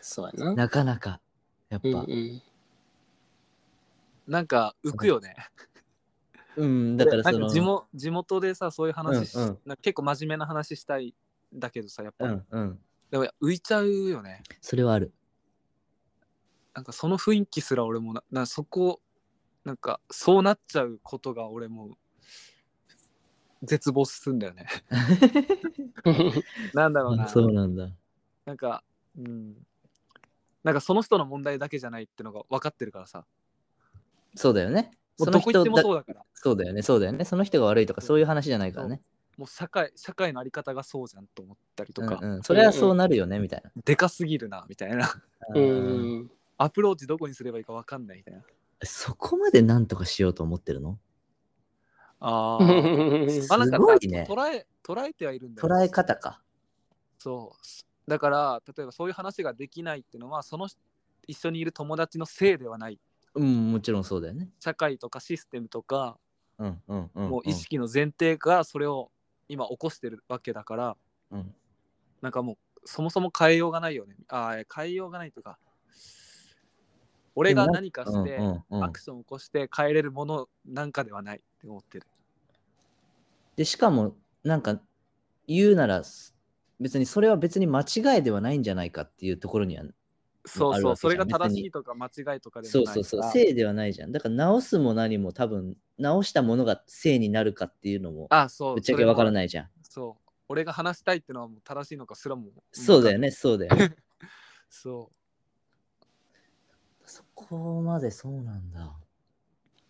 [0.00, 0.52] そうやな。
[0.52, 0.56] ん。
[0.56, 1.20] なかなか。
[1.68, 1.88] やっぱ。
[1.88, 2.42] うんうん。
[4.26, 5.36] なんか浮くよね。
[6.56, 7.48] うん、だからその。
[7.48, 11.14] 地元地元でさ、そういう話し、うんうん結構真面目な話したい
[11.54, 12.78] んだけどさ、やっぱ、うんうん。
[13.10, 14.42] でも浮いちゃうよね。
[14.60, 15.12] それはある。
[16.74, 19.00] なんかその雰囲気すら俺もな、なそこ、
[19.64, 21.96] なんかそうなっちゃうことが俺も
[23.62, 24.66] 絶望すんだよね。
[26.74, 27.28] なんだろうな。
[27.28, 27.90] そうなんだ。
[28.44, 28.84] なんか、
[29.18, 29.56] うん。
[30.62, 33.24] なんかその人の問題だけじゃないってのが分かってるからさ。
[34.34, 34.90] そうだよね。
[35.18, 36.24] もそうの人もそうだだから。
[36.34, 37.24] そうだよね、そうだよね。
[37.24, 39.00] その人が悪いとかそういう話じゃないからね。
[39.36, 43.70] もう社会社会のあり方がそうじゃんと思ったりとか、うんうん、それはそうなるよね、みたいな。
[43.84, 45.22] でかすぎるなみたいな。
[45.54, 46.30] ううんん。
[46.58, 48.42] アプローチどこにすればいいか分かんないみたいな。
[48.82, 50.98] そこまでなんとかしようと思ってるの？
[52.18, 53.48] ああなんかす
[53.78, 56.40] ごいね捉え捉えてはいるんだよ捉え方か。
[57.18, 58.10] そう。
[58.10, 60.68] だから、例えばそういう話ができないっていうのは、その
[61.26, 63.00] 一緒にいる友達のせいではない。
[63.36, 64.48] うん、もちろんそうだよね。
[64.60, 66.18] 社会とかシステムとか、
[66.58, 67.30] うんうんうん、うん。
[67.30, 69.10] もう意識の前提がそれを
[69.48, 70.96] 今起こしてるわけだから、
[71.30, 71.54] うん。
[72.22, 72.56] なんかもう
[72.86, 74.16] そもそも変えようがないよね。
[74.28, 75.58] ああ、変えようがないとか、
[77.34, 78.38] 俺が何かして、
[78.70, 82.06] アクションを起こして変えれるものなんかではないって思ってる。
[83.56, 84.80] で、しかも、なんか、
[85.46, 86.02] 言うなら、
[86.80, 89.84] 別にそれは別に間違いではないんじゃないかっていうところには、
[90.46, 94.12] そうそう、それが正しいとか間違いとかでもないそうそうそう、性ではないじゃん。
[94.12, 98.74] だから直すも何も多分、直したものが性になるかっていうのも、あそう。
[98.74, 99.32] ぶっちゃけわからい。
[99.32, 99.68] ないじゃん。
[99.82, 100.30] そう。
[100.48, 102.46] 俺が話したいってのはもう正しいのかすらも。
[102.72, 103.96] そうだよね、 そうだよね。
[104.70, 105.10] そ
[107.04, 108.96] そこまでそうなんだ。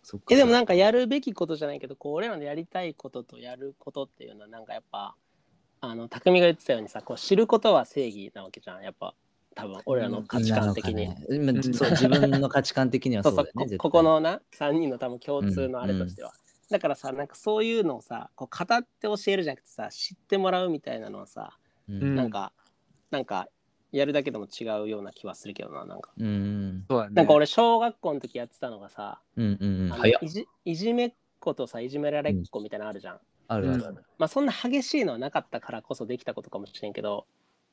[0.03, 5.15] そっかえでもなんかやるべきことじゃないけどこう俺らのやりたいこととやることっていうのはなんかやっぱ
[5.81, 9.13] あの匠が言ってたようにさこう知ることは正義なわけじゃんやっぱ
[9.57, 11.17] 多分俺らの価値観的に、ね。
[11.73, 13.77] そう自分の価値観的には そそうそううだよね。
[13.77, 16.31] こここのな3人の多分共通のあれとしては、
[16.69, 21.57] だからさなんかそういうのをさこう語って教えるじゃなくてさ知ってもらうみたいなのはさ、
[21.89, 22.03] うん。
[22.03, 22.53] うんなんか
[23.09, 23.49] なんか
[23.91, 26.85] やるだけでも違うような気はするけどななんか、うん。
[27.11, 30.25] なんか俺小学校の時やってたのがさ、うんうんうん。
[30.25, 33.85] いじいじめっ子とさいじめられっ子みたいなのあるじゃん、あるある。
[33.87, 34.05] ある。
[34.19, 37.25] まあそんな激しいのはなかったからこそできたことかもしれんけど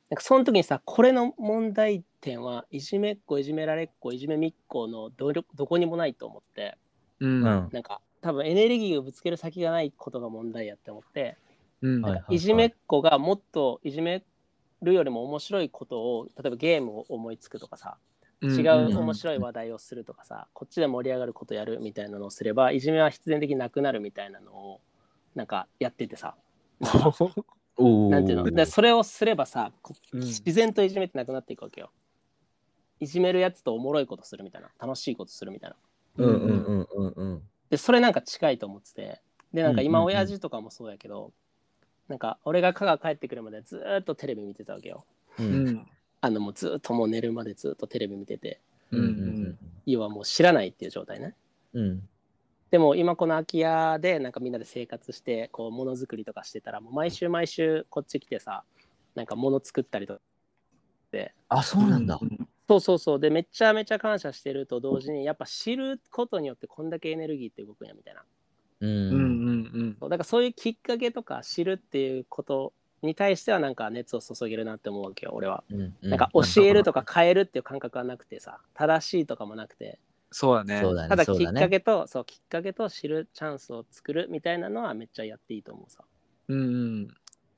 [0.09, 6.77] なんかその時にさこれの問題点はいじめっ子いじめられっ子いじめみっ子のどどこにもないと思って
[7.19, 7.43] うん。
[7.43, 7.69] うん。
[7.71, 11.37] なんか多分エネルギーをぶつける先がないことが問題やって思って
[11.81, 12.01] うん。
[12.03, 14.23] はいいじめっ子がもっといじめ
[14.81, 17.97] るよりも面白いことを例えばゲームを思いつくとかさ
[18.43, 24.81] 違う面白い話題をするとかさこっちで盛り上がることやるみたいなのをすればいじめは必然的になくなるみたいなのを
[25.33, 26.35] なんかやっててさ
[27.77, 28.51] なんていうの？
[28.51, 29.71] でそれをすればさ
[30.13, 31.91] 自然といじめってなくなっていくわけよ。
[32.99, 34.69] いじめるやつとおもろいことするみたいな。
[34.79, 35.75] 楽しいことするみたいな。
[36.17, 37.41] うんうんうんうんうん。
[37.69, 39.21] でそれなんか近いと思ってて。
[39.53, 40.15] でなんか今うんうんうん。
[40.15, 41.33] 親父とかもそうやけど、
[42.07, 45.03] なんか俺が香川帰ってくるまでずーっとテレビ見てたわけよ。
[45.39, 45.67] ううん。
[45.67, 45.87] ん
[46.21, 48.61] あのもうずーっともう寝るまでずーっとテレビ見てて。
[48.91, 49.57] うんうん。
[49.85, 51.35] 要はもう知らないっていう状態ね。
[51.73, 52.07] うん。
[52.75, 58.65] でも今この空き家でなんかみんなで生活してこうものづくりとかしてたらもう毎週毎週こっち来てさ
[59.15, 60.19] なんか物作ったりとか
[61.09, 62.19] であ、そうなんだ。
[62.67, 68.25] そうそうそうでめちゃめちゃ感謝してると同時にやっぱ知ることによってこんだけエネルギーって動くんやみたいな
[68.81, 68.85] う。
[68.85, 75.63] うんうんうだからそういうきっかけとか知るっていうことに対してはなんか熱を注げるなって思うわけよ俺は。
[75.71, 75.95] うん。
[76.01, 79.97] なんか教えるとか変えるっていう感覚はなくてさ正しいとかもなくて
[80.31, 81.09] そうだねそうだね。
[81.09, 86.03] ただきっそうだねかけとそうきっかけと知るチャンスを作るみたいなのはめっちゃやっていいと思うさ。
[86.47, 87.07] うんうん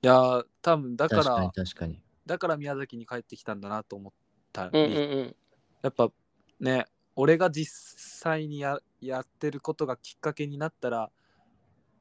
[0.04, 2.02] いやー多分だか確からに確かに。
[2.26, 4.14] だから宮崎に帰ってきたんだなと思っ
[4.54, 5.36] たり、うんうんうん。
[5.82, 6.12] やっぱ
[6.60, 11.10] ね俺が実際にややってることがきっかけになったら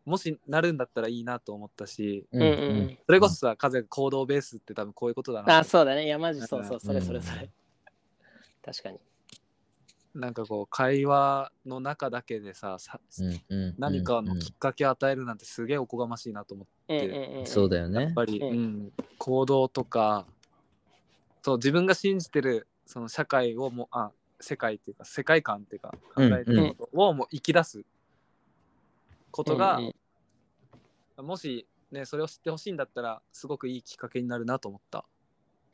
[0.05, 2.53] もしなるんだったらいいなと思ったしうんうんう
[2.83, 7.51] んそれこそさ風が行動ベースって多分こういうことだなあそうだねいやマジそうそうそれそれそうんれ。
[8.63, 8.99] 確かに。
[10.17, 17.45] なんかこう会話の中だけでささうんうん何かのきっかけを与えるなんてすげえおこがましいなと思って。
[17.45, 18.03] そうだよね。
[18.03, 18.13] やっ。
[18.15, 20.27] ぱり、ううんん行動とか
[21.43, 24.11] そう自分が信じてるその社会をもうあ
[24.41, 27.85] 世界っていうか世界観っていうか考えてることをもう生き出す
[29.31, 29.93] ことが、うん
[31.19, 31.27] うん。
[31.27, 35.05] もしねそれを知ってほしいんだったらすごくいいきっかけになるなと思った。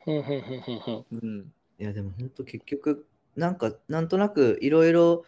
[0.05, 3.05] うん、いやでも本当結局
[3.35, 5.25] なんかなんとなくいろいろ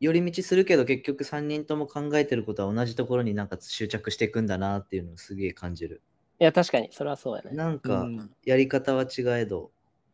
[0.00, 6.02] 寄り道するけど結局3人とも考えてることは同じところになんか執着していくんだなっていうのをすげえ感じる。
[6.40, 7.50] いや確かにそれはそうやね。
[7.52, 9.70] なんかうんやり方は違えど、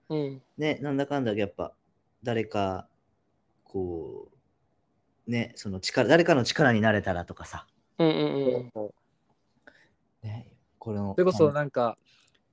[0.09, 1.73] うんね、なんだかんだやっぱ
[2.23, 2.89] 誰か
[3.65, 4.29] こ
[5.27, 7.67] うねその力誰かの力になれたらとかさ、
[7.99, 8.91] うんうんうん。
[10.23, 11.97] ね、これのそれこそなんか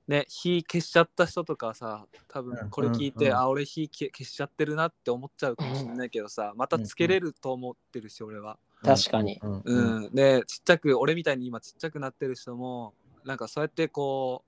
[0.08, 8.58] ね火消しちゃった人とかさ多うん分これ聞いて、うんうんあ俺火消消しちゃってるなって思っちゃうかもしれないけどさまたつけれると思ってるし俺は。
[8.82, 9.40] 確かに。
[9.42, 12.94] うんでちっちゃく俺みたいに今ちっちゃくなってる人も
[13.24, 14.44] なんかそうやってこ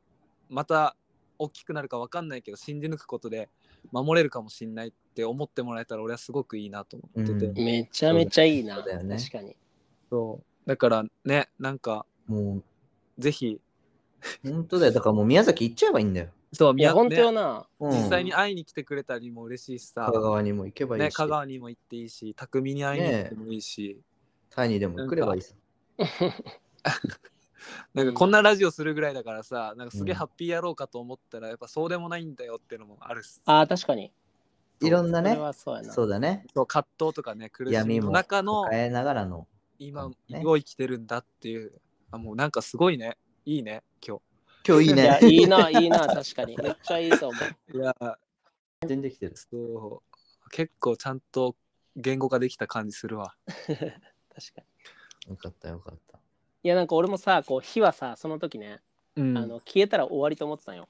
[0.50, 0.96] うまた
[1.38, 3.48] 大きくなるか分かんないけど信じ抜くことで
[3.92, 8.80] 守れるかもしんないって思ってもらえたら俺はすごくいいなと思ってて、うんめちゃめちゃいいな。
[8.82, 9.56] だよね確かに。
[10.08, 12.62] そうだからねなんかも
[13.18, 13.60] ぜひう
[14.44, 16.28] 本当だよだからもう宮崎行っちゃえばいいんだよ。
[16.52, 17.66] そういや、本当よねな。
[17.78, 24.00] うん実際に会いに来てくれたりも嬉しいしさ、香川にも行けばいいし、ね、香川にも行っていいし匠に会いに行ってもいいし、
[24.50, 25.54] タイにでも来ればいいさ。
[27.94, 34.12] なんかこんなラジオするぐらいだからさなんかすげえうんハッピーやろうかと思ったらやっぱそうでもないんだよっていうのもあるしああ、確かに。
[34.80, 35.92] いろんなねそれ、はそうやな。
[35.92, 36.46] そうだね。
[36.54, 39.46] そう葛藤とかね苦しみの闇も中の抱えながらの。
[39.78, 41.72] 今ねを生きてるんだっていう
[42.10, 44.18] あもうなんかすごいねいいね今
[44.66, 45.28] 今日いいいや、ね。
[45.28, 46.56] いいな、いいな、確かに。
[46.56, 47.72] めっちゃいいと思う。
[47.72, 47.94] 日いや
[48.86, 49.36] 全然来てる。
[49.36, 51.56] そう結構ちゃんと
[51.96, 53.86] 言語化できた感じするわ 確か
[55.26, 55.30] に。
[55.30, 56.18] よかったよかった。
[56.62, 58.80] いや、なんか俺もさ、こう、火はさ、その時ね、
[59.16, 60.88] うんあの消えたら終わりと思ってたんよ。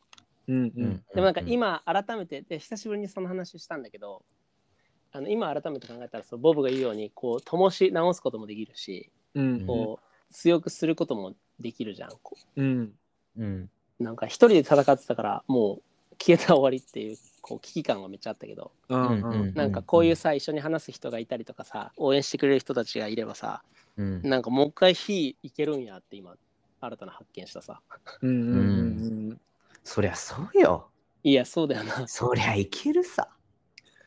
[0.48, 1.04] うんううんん。
[1.14, 4.24] でもなんか今、改めて、で、久しぶりにその話したんだけど、
[5.12, 12.62] あの今改めて考えたらそうボブが言うようにこう灯し直すこともできるしうんこう強くすることもできるじゃんこう。
[12.62, 12.92] ん。
[13.36, 13.70] うん。
[14.00, 15.82] うなんか一人で戦ってたからもう
[16.18, 18.72] 消えたら終わりっていうこう危機感がめっちゃあったけど。
[18.88, 19.24] うんうん。
[19.24, 23.62] うんなんかこういうさ一緒に話す人がいたりとかさ応援してくれる人たちがいればさ
[23.96, 24.22] うん。
[24.22, 26.34] なんかもう一回火いけるんやって今
[26.80, 27.80] 新たな発見したさ。
[28.22, 28.60] うんうんう
[29.34, 29.40] ん。
[29.84, 30.90] そりゃそうよ。
[31.22, 32.08] いやそうだよな。
[32.08, 33.28] そりゃいけるさ。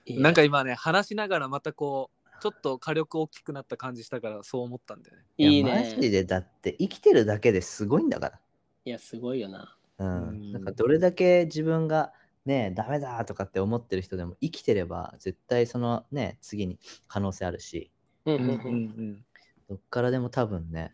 [0.05, 0.21] いや。
[0.21, 2.12] なんか今ね話しながらまたこう
[2.43, 8.39] ちょっと火力大きくなった感じしたからそう思ったんだよねいいやマねジでだって生きてるだけですごいんだか
[8.85, 9.77] いやすごいよなら。
[9.99, 10.51] ううんん。
[10.51, 12.13] なんかどれだけ自分が
[12.45, 17.91] ねダメだとかって思ってる人でも生きてれば絶対そのね次に可能性あるし
[18.25, 19.25] うんうんんううん
[19.67, 20.93] どっからでも多分ね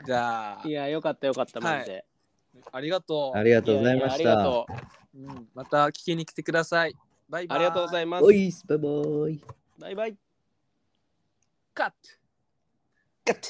[0.05, 2.05] じゃあい、や、よかったよかった、マジで。
[2.71, 3.37] ありがとう。
[3.37, 4.43] ありがとうございましややありがた。
[4.43, 4.67] と
[5.13, 5.19] う。
[5.19, 6.95] うんまた聞きに来てください。
[7.27, 7.57] バイバイ。
[7.57, 8.31] ありがとうございますお。
[8.31, 8.87] いバイバ
[9.29, 9.41] イ。
[9.79, 10.17] バイバイ。
[11.73, 11.95] カット
[13.25, 13.47] ガッて